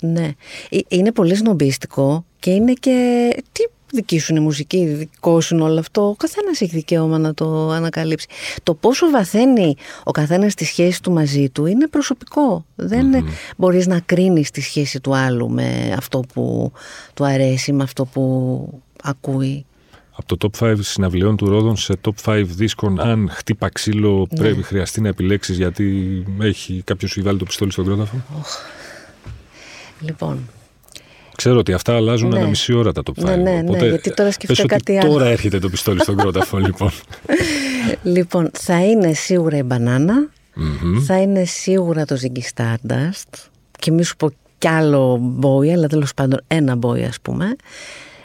Ναι. 0.00 0.30
Ε, 0.68 0.78
είναι 0.88 1.12
πολύ 1.12 1.34
σνομπίστικο 1.34 2.24
και 2.38 2.50
είναι 2.50 2.72
και... 2.72 3.28
Τι 3.52 3.62
δική 3.92 4.18
σου 4.18 4.32
είναι 4.32 4.40
η 4.40 4.44
μουσική, 4.44 4.86
δικό 4.86 5.40
σου 5.40 5.54
είναι 5.54 5.64
όλο 5.64 5.78
αυτό. 5.78 6.08
Ο 6.08 6.14
καθένας 6.14 6.60
έχει 6.60 6.74
δικαίωμα 6.74 7.18
να 7.18 7.34
το 7.34 7.70
ανακαλύψει. 7.70 8.26
Το 8.62 8.74
πόσο 8.74 9.10
βαθαίνει 9.10 9.76
ο 10.04 10.10
καθένας 10.10 10.54
τη 10.54 10.64
σχέση 10.64 11.02
του 11.02 11.12
μαζί 11.12 11.50
του 11.50 11.66
είναι 11.66 11.88
προσωπικό. 11.88 12.64
Δεν 12.74 13.14
mm 13.14 13.28
μπορείς 13.56 13.86
να 13.86 14.00
κρίνεις 14.00 14.50
τη 14.50 14.60
σχέση 14.60 15.00
του 15.00 15.16
άλλου 15.16 15.50
με 15.50 15.94
αυτό 15.96 16.22
που 16.32 16.72
του 17.14 17.24
αρέσει, 17.24 17.72
με 17.72 17.82
αυτό 17.82 18.04
που 18.04 18.82
ακούει. 19.02 19.64
Από 20.16 20.36
το 20.36 20.50
top 20.60 20.66
5 20.66 20.76
συναυλιών 20.80 21.36
του 21.36 21.48
Ρόδων 21.48 21.76
σε 21.76 21.94
top 22.04 22.32
5 22.32 22.44
δίσκων, 22.46 23.00
αν 23.00 23.28
χτύπα 23.30 23.68
ξύλο, 23.68 24.26
ναι. 24.30 24.38
πρέπει 24.38 24.62
χρειαστεί 24.62 25.00
να 25.00 25.08
επιλέξεις 25.08 25.56
γιατί 25.56 26.24
έχει 26.40 26.82
κάποιος 26.84 27.10
σου 27.10 27.22
βάλει 27.22 27.38
το 27.38 27.44
πιστόλι 27.44 27.72
στον 27.72 27.84
κρόταφο; 27.84 28.16
Λοιπόν, 30.00 30.48
Ξέρω 31.36 31.58
ότι 31.58 31.72
αυτά 31.72 31.94
αλλάζουν 31.94 32.28
ναι. 32.28 32.38
ένα 32.38 32.48
μισή 32.48 32.72
ώρα 32.72 32.92
τα 32.92 33.02
top 33.04 33.22
5. 33.22 33.24
Ναι, 33.24 33.36
ναι, 33.36 33.62
ναι, 33.62 33.88
γιατί 33.88 34.14
τώρα 34.14 34.32
σκέφτηκα 34.32 34.66
κάτι 34.66 34.98
άλλο. 34.98 35.12
Τώρα 35.12 35.26
έρχεται 35.26 35.58
το 35.58 35.68
πιστόλι 35.68 36.00
στον 36.00 36.16
κρόταφο, 36.16 36.58
λοιπόν. 36.66 36.90
λοιπόν, 38.02 38.50
θα 38.52 38.84
είναι 38.84 39.12
σίγουρα 39.12 39.56
η 39.56 39.62
μπανανα 39.62 40.28
θα 41.06 41.20
είναι 41.20 41.44
σίγουρα 41.44 42.04
το 42.04 42.16
Ziggy 42.22 42.40
Stardust 42.54 43.48
και 43.78 43.90
μη 43.90 44.02
σου 44.02 44.16
πω 44.16 44.30
κι 44.58 44.68
άλλο 44.68 45.18
μπόι, 45.20 45.72
αλλά 45.72 45.86
τέλος 45.86 46.14
πάντων 46.14 46.40
ένα 46.46 46.74
μπόι 46.74 47.04
ας 47.04 47.20
πούμε. 47.22 47.56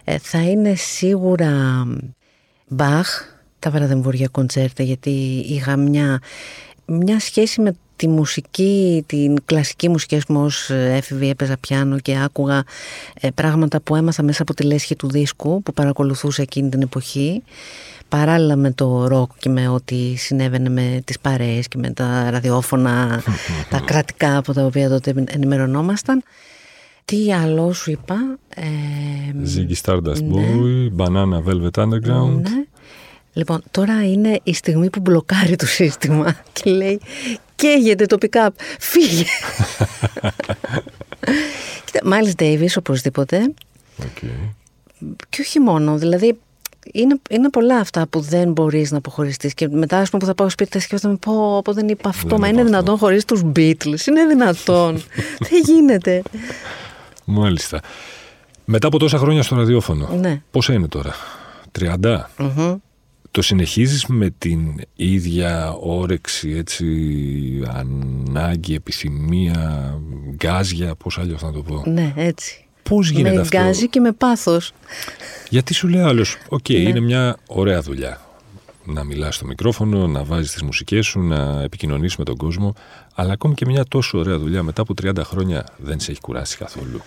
Ε, 0.04 0.18
θα 0.18 0.42
είναι 0.42 0.76
σίγουρα 0.76 1.84
Μπαχ, 2.68 3.08
τα 3.60 3.70
βραδεμβουργία 3.70 4.28
κοντσέρτα, 4.28 4.84
γιατί 4.84 5.10
είχα 5.48 5.76
μια, 5.76 6.22
μια 6.86 7.20
σχέση 7.20 7.62
με 7.62 7.76
τη 7.98 8.08
μουσική, 8.08 9.04
την 9.06 9.38
κλασική 9.46 9.90
μουσική 9.90 10.16
ας 10.16 10.26
πούμε 10.26 10.40
ως 10.40 10.70
έφηβη 10.70 11.30
έπαιζα 11.30 11.58
πιάνο 11.58 12.00
και 12.00 12.18
άκουγα 12.24 12.64
ε, 13.22 13.30
πράγματα 13.30 13.82
που 13.82 13.96
έμαθα 13.96 14.24
μέσα 14.24 14.42
από 14.42 14.54
τη 14.54 14.64
λέσχη 14.64 14.96
του 14.96 15.10
δίσκου 15.10 15.64
που 15.64 15.74
παρακολουθούσα 15.74 16.42
εκείνη 16.42 16.70
την 16.70 16.82
εποχή 16.82 17.44
παράλληλα 18.10 18.56
με 18.56 18.72
το 18.72 19.08
ροκ 19.08 19.32
και 19.40 19.50
με 19.50 19.68
ό,τι 19.68 20.16
συνέβαινε 20.16 20.70
με 20.70 21.02
τις 21.06 21.20
παρέες 21.20 21.68
και 21.68 21.78
με 21.78 21.90
τα 21.90 22.30
ραδιόφωνα 22.30 23.24
τα 23.70 23.80
κρατικά 23.80 24.38
από 24.38 24.54
τα 24.54 24.66
οποία 24.66 24.90
τότε 24.90 25.14
ενημερωνόμασταν 25.28 26.24
τι 27.06 27.34
άλλο 27.34 27.74
σου 27.74 27.92
είπα 27.92 28.16
ε, 28.56 28.64
Ziggy 29.56 29.82
Stardust 29.84 30.24
ναι. 30.24 30.44
Boy 30.44 31.04
Banana 31.04 31.44
Velvet 31.50 31.84
Underground 31.84 32.42
ναι. 32.42 32.66
Λοιπόν, 33.38 33.62
τώρα 33.72 34.08
είναι 34.08 34.40
η 34.44 34.54
στιγμή 34.54 34.90
που 34.90 35.00
μπλοκάρει 35.00 35.56
το 35.56 35.66
σύστημα 35.66 36.36
και 36.54 36.70
λέει 36.70 37.00
καίγεται 37.58 38.06
το 38.06 38.18
pick-up, 38.22 38.50
φύγε. 38.80 39.24
Κοίτα, 41.86 42.00
Miles 42.04 42.42
Davis 42.42 42.78
οπωσδήποτε. 42.78 43.54
Okay. 44.02 44.54
Και 45.30 45.42
όχι 45.42 45.60
μόνο, 45.60 45.98
δηλαδή 45.98 46.38
είναι, 46.92 47.20
είναι 47.30 47.50
πολλά 47.50 47.78
αυτά 47.78 48.08
που 48.08 48.20
δεν 48.20 48.52
μπορείς 48.52 48.92
να 48.92 48.98
αποχωριστείς. 48.98 49.54
Και 49.54 49.68
μετά, 49.68 49.98
ας 49.98 50.10
πούμε, 50.10 50.22
που 50.22 50.28
θα 50.28 50.36
πάω 50.36 50.50
σπίτι, 50.50 50.72
θα 50.72 50.80
σκέφτομαι 50.80 51.16
πω, 51.16 51.62
πω 51.64 51.74
δεν 51.74 51.88
είπα 51.88 52.10
αυτό. 52.10 52.28
Δεν 52.28 52.38
μα 52.40 52.48
είναι 52.48 52.62
αυτό. 52.62 52.72
δυνατόν 52.72 52.98
χωρίς 52.98 53.26
τους 53.26 53.42
Beatles. 53.56 54.08
Είναι 54.08 54.26
δυνατόν. 54.28 55.04
δεν 55.50 55.62
γίνεται. 55.66 56.22
Μάλιστα. 57.26 57.82
Μετά 58.66 58.88
από 58.88 59.00
τόσα 59.00 59.18
χρόνια 59.18 59.44
στο 59.44 59.56
ραδιόφωνο, 59.56 60.10
ναι. 60.20 60.42
πόσα 60.52 60.74
είναι 60.74 60.88
τώρα, 60.88 61.16
30. 61.80 62.20
mm 62.38 62.78
το 63.38 63.44
συνεχίζεις 63.44 64.06
με 64.06 64.30
την 64.38 64.60
ίδια 64.96 65.74
όρεξη, 65.80 66.50
έτσι, 66.50 66.86
ανάγκη, 67.68 68.74
επιθυμία, 68.74 69.94
γκάζια, 70.36 70.96
πώς 70.96 71.18
αλλιώς 71.18 71.42
να 71.42 71.52
το 71.52 71.62
πω; 71.62 71.84
Ναι, 71.86 72.14
έτσι. 72.16 72.66
Πώς 72.84 73.10
γίνεται 73.10 73.36
με 73.36 73.42
αυτό; 73.42 73.58
Με 73.58 73.64
γκάζι 73.64 73.90
και 73.90 74.00
με 74.00 74.12
πάθος. 74.12 74.74
Γιατί 75.50 75.74
σου 75.74 75.88
λέει 75.88 76.02
άλλος, 76.02 76.38
οκ, 76.50 76.70
ναι. 76.70 76.76
είναι 76.76 77.00
μια 77.00 77.38
ωραία 77.48 77.82
δουλειά. 77.82 78.22
Να 78.86 79.04
μιλάς 79.04 79.36
στο 79.36 79.46
μικρόφωνο, 79.46 80.08
να 80.08 80.24
βάζεις 80.24 80.52
τις 80.52 80.62
μουσικές 80.62 81.06
σου, 81.06 81.20
να 81.20 81.62
επικοινωνείς 81.62 82.16
με 82.16 82.24
τον 82.24 82.36
κόσμο, 82.36 82.74
αλλά 83.16 83.34
ακόμη 83.34 83.54
και 83.54 83.66
μια 83.66 83.86
τόσο 83.88 84.18
ωραία 84.18 84.38
δουλειά 84.38 84.64
μετά 84.64 84.82
από 84.82 84.94
30 85.02 85.18
χρόνια 85.24 85.66
δεν 85.78 86.00
σε 86.00 86.12
έχει 86.12 86.22
κουράσει 86.22 86.58
καθόλου. 86.58 87.02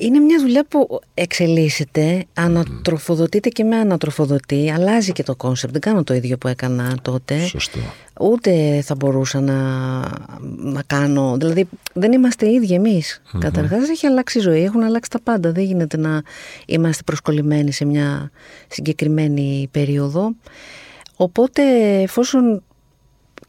Είναι 0.00 0.18
μια 0.18 0.40
δουλειά 0.40 0.64
που 0.68 1.00
εξελίσσεται, 1.14 2.24
ανατροφοδοτείται 2.34 3.48
και 3.48 3.64
με 3.64 3.76
ανατροφοδοτεί, 3.76 4.70
αλλάζει 4.70 5.12
και 5.12 5.22
το 5.22 5.36
concept. 5.36 5.72
Δεν 5.72 5.80
κάνω 5.80 6.04
το 6.04 6.14
ίδιο 6.14 6.38
που 6.38 6.48
έκανα 6.48 6.96
τότε. 7.02 7.38
Σωστό. 7.38 7.78
Ούτε 8.20 8.80
θα 8.84 8.94
μπορούσα 8.94 9.40
να, 9.40 9.54
να 10.56 10.82
κάνω. 10.86 11.36
Δηλαδή, 11.38 11.68
δεν 11.92 12.12
είμαστε 12.12 12.46
οι 12.46 12.54
ίδιοι 12.54 12.74
εμείς. 12.74 13.22
Mm-hmm. 13.22 13.38
Καταρχάς, 13.40 13.88
έχει 13.88 14.06
αλλάξει 14.06 14.38
η 14.38 14.40
ζωή, 14.40 14.62
έχουν 14.62 14.82
αλλάξει 14.82 15.10
τα 15.10 15.20
πάντα. 15.20 15.52
Δεν 15.52 15.64
γίνεται 15.64 15.96
να 15.96 16.22
είμαστε 16.66 17.02
προσκολλημένοι 17.02 17.72
σε 17.72 17.84
μια 17.84 18.30
συγκεκριμένη 18.68 19.68
περίοδο. 19.70 20.34
Οπότε, 21.16 21.62
εφόσον 22.02 22.62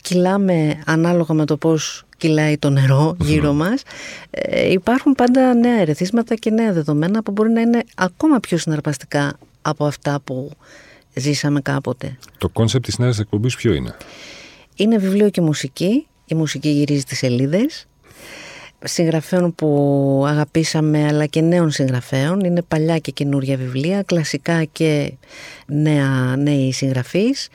κυλάμε 0.02 0.82
ανάλογα 0.86 1.34
με 1.34 1.46
το 1.46 1.58
πώς 1.58 2.06
κυλάει 2.18 2.58
το 2.58 2.70
νερό 2.70 3.16
γύρω 3.20 3.54
μας 3.54 3.84
ε, 4.30 4.72
υπάρχουν 4.72 5.14
πάντα 5.14 5.54
νέα 5.54 5.80
ερεθίσματα 5.80 6.36
και 6.36 6.50
νέα 6.50 6.74
δεδομένα 6.74 7.24
που 7.24 7.32
μπορεί 7.32 7.50
να 7.50 7.62
είναι 7.62 7.84
ακόμα 7.96 8.40
πιο 8.40 8.58
συναρπαστικά 8.58 9.38
από 9.62 9.86
αυτά 9.86 10.20
που 10.24 10.52
ζήσαμε 11.14 11.62
κάποτε. 11.62 12.18
Το 12.38 12.50
concept 12.50 12.86
της 12.86 12.98
νέας 12.98 13.20
εκπομπής 13.20 13.56
ποιο 13.56 13.74
είναι; 13.74 13.96
Είναι 14.76 14.98
βιβλίο 14.98 15.30
και 15.30 15.42
μουσική. 15.42 16.06
Η 16.26 16.36
μουσική 16.36 16.70
γυρίζει 16.70 17.04
τις 17.04 17.18
σελίδες 17.18 17.88
συγγραφέων 18.84 19.56
που 19.56 20.24
αγαπήσαμε 20.28 21.08
αλλά 21.08 21.26
και 21.26 21.42
νέων 21.42 21.72
συγγραφέων. 21.72 22.40
Είναι 22.40 22.62
παλιά 22.62 22.98
και 22.98 23.12
καινούρια 23.12 23.58
βιβλία, 23.58 24.04
κλασικά 24.04 24.64
και 24.64 25.14
νέα, 25.66 26.36
νέοι 26.38 26.72
συγγραφείς. 26.72 27.50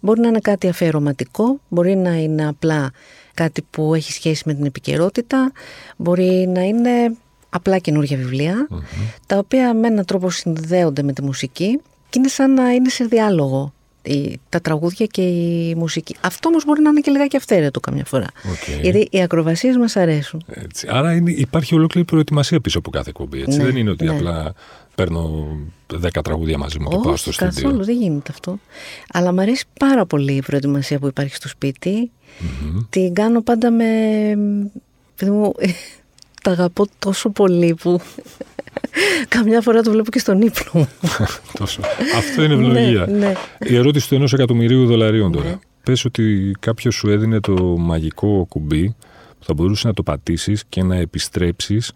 Μπορεί 0.00 0.20
να 0.20 0.28
είναι 0.28 0.38
κάτι 0.38 0.68
αφιερωματικό, 0.68 1.60
μπορεί 1.68 1.96
να 1.96 2.14
είναι 2.14 2.48
απλά 2.48 2.90
κάτι 3.34 3.62
που 3.70 3.94
έχει 3.94 4.12
σχέση 4.12 4.42
με 4.46 4.54
την 4.54 4.64
επικαιρότητα, 4.64 5.52
μπορεί 5.96 6.48
να 6.48 6.60
είναι 6.60 7.16
απλά 7.48 7.78
καινούργια 7.78 8.18
τα 9.26 9.38
οποία 9.38 9.74
με 9.74 9.86
έναν 9.86 10.04
τρόπο 10.04 10.30
συνδέονται 10.30 11.02
με 11.02 11.12
τη 11.12 11.22
μουσική 11.22 11.80
και 12.08 12.18
είναι 12.18 12.28
σαν 12.28 12.54
να 12.54 12.70
είναι 12.70 12.88
σε 12.88 13.04
διάλογο 13.04 13.72
τα 14.48 14.60
τραγούδια 14.60 15.06
και 15.06 15.22
η 15.22 15.74
μουσική. 15.74 16.16
Αυτό 16.20 16.48
όμως 16.48 16.64
μπορεί 16.64 16.82
να 16.82 16.90
είναι 16.90 17.00
και 17.00 17.10
λιγάκι 17.10 17.36
αυθαίρετο 17.36 17.80
καμιά 17.80 18.04
φορά. 18.04 18.26
Okay. 18.26 18.80
Γιατί 18.82 19.08
οι 19.10 19.22
ακροβασίες 19.22 19.76
μας 19.76 19.96
αρέσουν. 19.96 20.44
Έτσι. 20.48 20.86
Άρα 20.90 21.14
είναι, 21.14 21.30
υπάρχει 21.30 21.74
ολόκληρη 21.74 22.06
προετοιμασία 22.06 22.60
πίσω 22.60 22.78
από 22.78 22.90
κάθε 22.90 23.10
εκπομπή. 23.10 23.40
Έτσι. 23.40 23.58
Ναι, 23.58 23.64
δεν 23.64 23.76
είναι 23.76 23.90
ότι 23.90 24.04
ναι. 24.04 24.10
απλά 24.10 24.54
παίρνω 24.94 25.46
δέκα 25.86 26.22
τραγούδια 26.22 26.58
μαζί 26.58 26.80
μου 26.80 26.88
και 26.88 26.96
πάω 27.02 27.16
στο 27.16 27.32
στούντιο. 27.32 27.62
Καθόλου, 27.62 27.84
δεν 27.84 27.96
γίνεται 27.96 28.32
αυτό. 28.32 28.58
Αλλά 29.12 29.32
μου 29.32 29.40
αρέσει 29.40 29.64
πάρα 29.78 30.06
πολύ 30.06 30.32
η 30.32 30.42
προετοιμασία 30.42 30.98
που 30.98 31.06
υπάρχει 31.06 31.34
στο 31.34 31.48
σπίτι. 31.48 32.10
Mm-hmm. 32.40 32.86
Την 32.90 33.14
κάνω 33.14 33.42
πάντα 33.42 33.70
με. 33.70 33.84
Μου, 35.22 35.54
τα 36.42 36.50
αγαπώ 36.50 36.86
τόσο 36.98 37.30
πολύ 37.30 37.74
που 37.74 38.00
καμιά 39.28 39.60
φορά 39.60 39.82
το 39.82 39.90
βλέπω 39.90 40.10
και 40.10 40.18
στον 40.18 40.40
ύπνο 40.40 40.70
μου. 40.72 40.88
τόσο. 41.58 41.80
Αυτό 42.16 42.42
είναι 42.42 42.54
ευλογία. 42.54 43.06
ναι, 43.06 43.16
ναι. 43.18 43.32
Η 43.58 43.76
ερώτηση 43.76 44.08
του 44.08 44.14
ενός 44.14 44.32
εκατομμυρίου 44.32 44.86
δολαρίων 44.86 45.32
τώρα. 45.32 45.48
Ναι. 45.48 45.58
Πες 45.82 46.04
ότι 46.04 46.54
κάποιος 46.60 46.94
σου 46.94 47.10
έδινε 47.10 47.40
το 47.40 47.54
μαγικό 47.78 48.46
κουμπί 48.48 48.96
που 49.38 49.44
θα 49.44 49.54
μπορούσε 49.54 49.86
να 49.86 49.94
το 49.94 50.02
πατήσεις 50.02 50.64
και 50.68 50.82
να 50.82 50.96
επιστρέψεις 50.96 51.92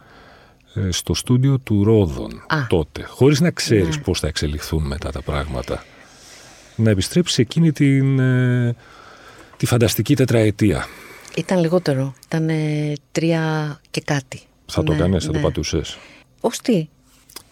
ε, 0.74 0.90
στο 0.90 1.14
στούντιο 1.14 1.58
του 1.58 1.84
Ρόδων 1.84 2.30
τότε, 2.68 3.02
χωρίς 3.02 3.40
να 3.40 3.50
ξέρεις 3.50 3.96
ναι. 3.96 4.02
πώς 4.02 4.20
θα 4.20 4.26
εξελιχθούν 4.26 4.86
μετά 4.86 5.10
τα 5.10 5.22
πράγματα. 5.22 5.84
Να 6.76 6.90
επιστρέψεις 6.90 7.38
εκείνη 7.38 7.72
την, 7.72 8.18
ε, 8.18 8.74
τη 9.56 9.66
φανταστική 9.66 10.16
τετραετία. 10.16 10.86
Ήταν 11.36 11.58
λιγότερο. 11.58 12.14
Ήταν 12.26 12.50
τρία 13.12 13.80
και 13.90 14.00
κάτι. 14.00 14.40
Θα 14.66 14.82
το 14.82 14.92
ναι, 14.92 14.98
κάνεις, 14.98 15.24
θα 15.24 15.30
το 15.30 15.36
ναι. 15.36 15.42
πατούσες. 15.44 15.98
Ως 16.40 16.58
τι, 16.58 16.88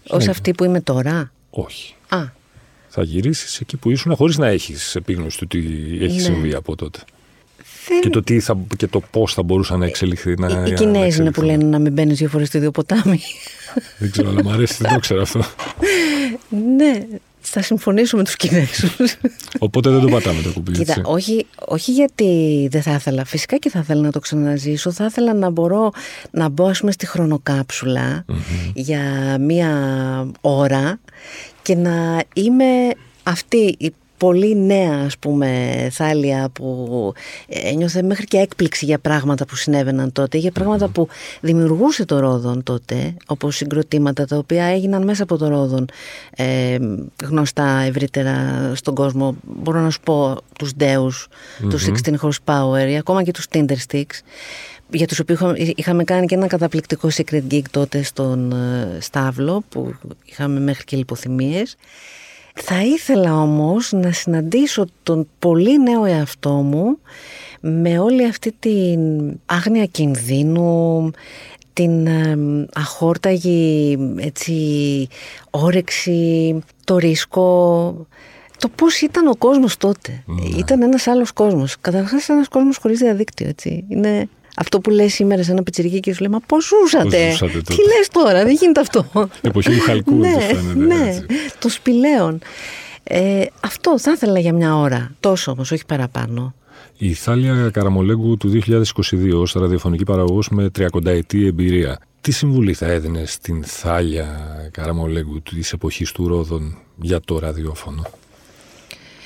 ως 0.09 0.29
αυτή 0.29 0.53
που 0.53 0.65
είμαι 0.65 0.81
τώρα; 0.81 1.33
Όχι. 1.51 1.95
Α. 2.09 2.19
Θα 2.89 3.03
γυρίσεις 3.03 3.61
εκεί 3.61 3.77
που 3.77 3.91
ήσουν 3.91 4.17
χωρίς 4.17 4.39
να 4.39 4.47
έχεις 4.47 4.95
επίγνωση 4.95 5.39
του 5.39 5.47
τι 5.47 5.59
έχει 6.01 6.17
ναι. 6.17 6.23
συμβεί 6.23 6.55
από 6.55 6.77
τότε. 6.77 6.99
Και 8.01 8.09
το, 8.09 8.23
τι 8.23 8.41
θα, 8.41 8.59
και 8.77 8.87
το 8.87 9.01
πώς 9.01 9.35
θα 9.35 9.43
μπορούσε 9.43 9.77
να 9.77 9.87
εξελιχθεί. 9.87 10.35
Να, 10.39 10.65
οι 10.67 10.73
Κινέζοι 10.73 11.21
είναι 11.21 11.31
που 11.31 11.43
λένε 11.43 11.65
να 11.65 11.79
μην 11.79 11.93
μπαίνεις 11.93 12.19
δύο 12.19 12.29
φορές 12.29 12.49
στο 12.49 12.59
ίδιο 12.59 12.71
ποτάμι. 12.71 13.21
Δεν 13.99 14.11
ξέρω, 14.11 14.29
αλλά 14.29 14.43
μου 14.43 14.51
αρέσει, 14.51 14.77
δεν 14.79 14.93
το 14.93 14.99
ξέρω 14.99 15.23
αυτό. 15.23 15.45
ναι, 16.77 17.07
θα 17.41 17.63
συμφωνήσω 17.63 18.17
με 18.17 18.25
τους 18.25 18.37
Κινέζους. 18.37 19.17
Οπότε 19.59 19.91
δεν 19.91 20.01
το 20.01 20.09
πατάμε 20.09 20.43
το 20.43 20.53
κουμπί. 20.53 20.73
Κοίτα, 20.73 21.01
όχι, 21.05 21.47
όχι 21.67 21.93
γιατί 21.93 22.69
δεν 22.71 22.83
θα 22.83 22.93
ήθελα, 22.93 23.25
φυσικά 23.25 23.57
και 23.57 23.71
θα 23.71 23.79
ήθελα 23.79 24.01
να 24.01 24.13
το 24.13 24.19
ξαναζήσω, 24.19 24.93
θα 24.93 25.05
ήθελα 25.05 25.35
να 25.35 25.51
μπορώ 25.51 25.91
να 26.31 26.49
μπω 26.49 26.67
ας 26.67 26.81
πούμε 26.81 26.93
στη 26.93 27.07
χρονοκαψουλα 27.07 28.25
για 28.75 29.37
μία 29.41 29.71
ώρα 30.41 31.01
και 31.63 31.75
να 31.75 32.23
είμαι 32.35 32.91
αυτή 33.23 33.75
η 33.79 33.93
πολύ 34.21 34.57
νέα 34.57 35.03
ας 35.07 35.19
πούμε 35.19 35.49
θάλια 35.93 36.49
που 36.53 37.13
ένιωθε 37.47 38.03
μέχρι 38.03 38.25
και 38.25 38.37
έκπληξη 38.37 38.85
για 38.85 38.99
πράγματα 38.99 39.47
που 39.47 39.57
συνέβαιναν 39.57 40.13
τότε, 40.13 40.39
για 40.39 40.51
πράγματα 40.51 40.89
που 40.89 41.09
δημιουργούσε 41.41 42.05
το 42.05 42.19
Ρόδον 42.19 42.63
τότε, 42.63 43.15
όπως 43.27 43.57
συγκροτήματα 43.57 44.25
τα 44.25 44.37
οποία 44.37 44.65
έγιναν 44.65 45.05
μέσα 45.05 45.23
από 45.23 45.37
το 45.37 45.49
Ρόδον 45.49 45.89
ε, 46.37 46.77
γνωστά 47.25 47.81
ευρύτερα 47.81 48.35
στον 48.75 48.95
κόσμο. 48.95 49.37
Μπορώ 49.43 49.81
να 49.81 49.91
σου 49.91 50.01
πω 50.01 50.37
τους 50.59 50.73
Deus, 50.79 51.27
τους 51.71 51.87
16 52.05 52.15
Horsepower 52.21 52.89
ή 52.89 52.97
ακόμα 52.97 53.23
και 53.23 53.31
τους 53.31 53.47
Tindersticks 53.53 54.21
για 54.91 55.07
τους 55.07 55.19
οποίους 55.19 55.41
είχαμε 55.57 56.05
κάνει 56.05 56.27
και 56.27 56.35
ένα 56.35 56.47
καταπληκτικό 56.47 57.09
secret 57.13 57.43
gig 57.51 57.63
τότε 57.71 58.03
στον 58.03 58.53
ε, 58.53 58.99
Στάβλο 59.01 59.63
που 59.69 59.95
είχαμε 60.25 60.61
μέχρι 60.61 60.85
και 60.85 60.97
λιποθυμίες 60.97 61.77
θα 62.63 62.83
ήθελα 62.83 63.41
όμως 63.41 63.93
να 63.93 64.13
συναντήσω 64.13 64.87
τον 65.03 65.29
πολύ 65.39 65.83
νέο 65.83 66.05
εαυτό 66.05 66.51
μου 66.51 66.99
με 67.61 67.99
όλη 67.99 68.27
αυτή 68.27 68.55
την 68.59 69.01
άγνοια 69.47 69.87
κινδύνου, 69.87 71.11
την 71.73 72.09
αχόρταγη 72.73 73.99
έτσι, 74.17 75.09
όρεξη, 75.51 76.59
το 76.85 76.97
ρίσκο, 76.97 78.07
το 78.59 78.69
πώς 78.69 79.01
ήταν 79.01 79.27
ο 79.27 79.37
κόσμος 79.37 79.77
τότε. 79.77 80.23
Ναι. 80.27 80.59
Ήταν 80.59 80.83
ένας 80.83 81.07
άλλος 81.07 81.33
κόσμος. 81.33 81.77
Καταρχάς 81.81 82.29
ένας 82.29 82.49
κόσμος 82.49 82.77
χωρίς 82.77 82.99
διαδίκτυο, 82.99 83.49
έτσι. 83.49 83.85
Είναι 83.89 84.29
αυτό 84.61 84.81
που 84.81 84.91
λες 84.91 85.15
σήμερα 85.15 85.43
σε 85.43 85.51
ένα 85.51 85.63
πιτσιρίκι 85.63 86.01
και 86.01 86.15
σου 86.15 86.21
λέει 86.21 86.31
Μα 86.31 86.41
πώς 86.41 86.65
ζούσατε; 86.65 87.37
Τι 87.65 87.77
λες 87.77 88.09
τώρα, 88.13 88.45
δεν 88.45 88.55
γίνεται 88.55 88.81
αυτό. 88.81 89.07
Εποχή 89.41 89.71
του 89.71 89.81
χαλκού, 89.81 90.15
ναι, 90.15 90.37
ναι, 90.75 91.19
το 91.59 91.69
σπηλαίων. 91.69 92.39
Ε, 93.03 93.45
αυτό 93.61 93.99
θα 93.99 94.13
ήθελα 94.13 94.39
για 94.39 94.53
μια 94.53 94.77
ώρα. 94.77 95.11
Τόσο 95.21 95.51
όμως, 95.51 95.71
όχι 95.71 95.87
παραπάνω. 95.87 96.55
Η 96.97 97.13
Θάλια 97.13 97.71
Καραμολέγκου 97.73 98.37
του 98.37 98.63
2022 98.67 98.83
ως 99.35 99.53
ραδιοφωνική 99.53 100.05
παραγωγός 100.05 100.49
με 100.49 100.71
30 100.79 101.07
ετή 101.07 101.47
εμπειρία. 101.47 102.01
Τι 102.21 102.33
συμβουλή 102.33 102.75
θα 102.75 102.87
έδινε 102.87 103.25
στην 103.27 103.65
Θάλια 103.65 104.41
Καραμολέγκου 104.73 105.43
της 105.43 105.73
εποχής 105.73 106.13
του 106.13 106.29
Ρόδων 106.29 106.79
για 106.97 107.21
το 107.21 107.39
ραδιόφωνο; 107.39 108.03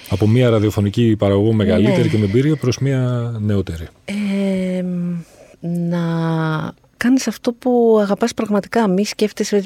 Από 0.09 0.27
μια 0.27 0.51
ραδιοφωνική 0.51 1.17
παραγωγό 1.19 1.53
μεγαλύτερη 1.53 2.03
ναι. 2.03 2.09
και 2.09 2.19
με 2.19 2.25
εμπειρία 2.25 2.57
προς 2.57 2.79
μια 2.79 3.33
νεότερη. 3.41 3.89
Ε, 4.05 4.85
να 5.61 6.01
κάνεις 6.97 7.27
αυτό 7.27 7.53
που 7.53 7.99
αγαπάς 8.01 8.35
πραγματικά. 8.35 8.89
Μη 8.89 9.05
σκέφτεσαι 9.05 9.65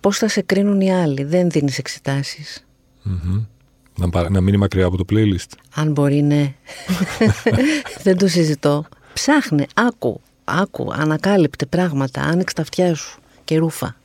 πώς 0.00 0.18
θα 0.18 0.28
σε 0.28 0.42
κρίνουν 0.42 0.80
οι 0.80 0.92
άλλοι. 0.92 1.24
Δεν 1.24 1.50
δίνεις 1.50 1.78
εξετάσεις. 1.78 2.66
Να, 3.96 4.30
να 4.30 4.40
μείνει 4.40 4.56
μακριά 4.56 4.86
από 4.86 4.96
το 4.96 5.04
playlist. 5.12 5.52
Αν 5.74 5.92
μπορεί, 5.92 6.22
ναι. 6.22 6.54
Δεν 8.04 8.18
το 8.18 8.28
συζητώ. 8.28 8.84
Ψάχνε, 9.12 9.66
άκου, 9.74 10.20
άκου, 10.44 10.92
ανακάλυπτε 10.92 11.66
πράγματα, 11.66 12.20
άνοιξε 12.20 12.54
τα 12.54 12.62
αυτιά 12.62 12.94
σου 12.94 13.20
και 13.44 13.58
ρούφα. 13.58 13.96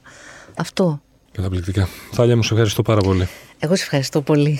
Αυτό. 0.55 1.01
Καταπληκτικά. 1.31 1.87
Θάλια 2.11 2.35
μου, 2.35 2.43
σε 2.43 2.53
ευχαριστώ 2.53 2.81
πάρα 2.81 3.01
πολύ. 3.01 3.27
Εγώ 3.59 3.75
σε 3.75 3.83
ευχαριστώ 3.83 4.21
πολύ. 4.21 4.59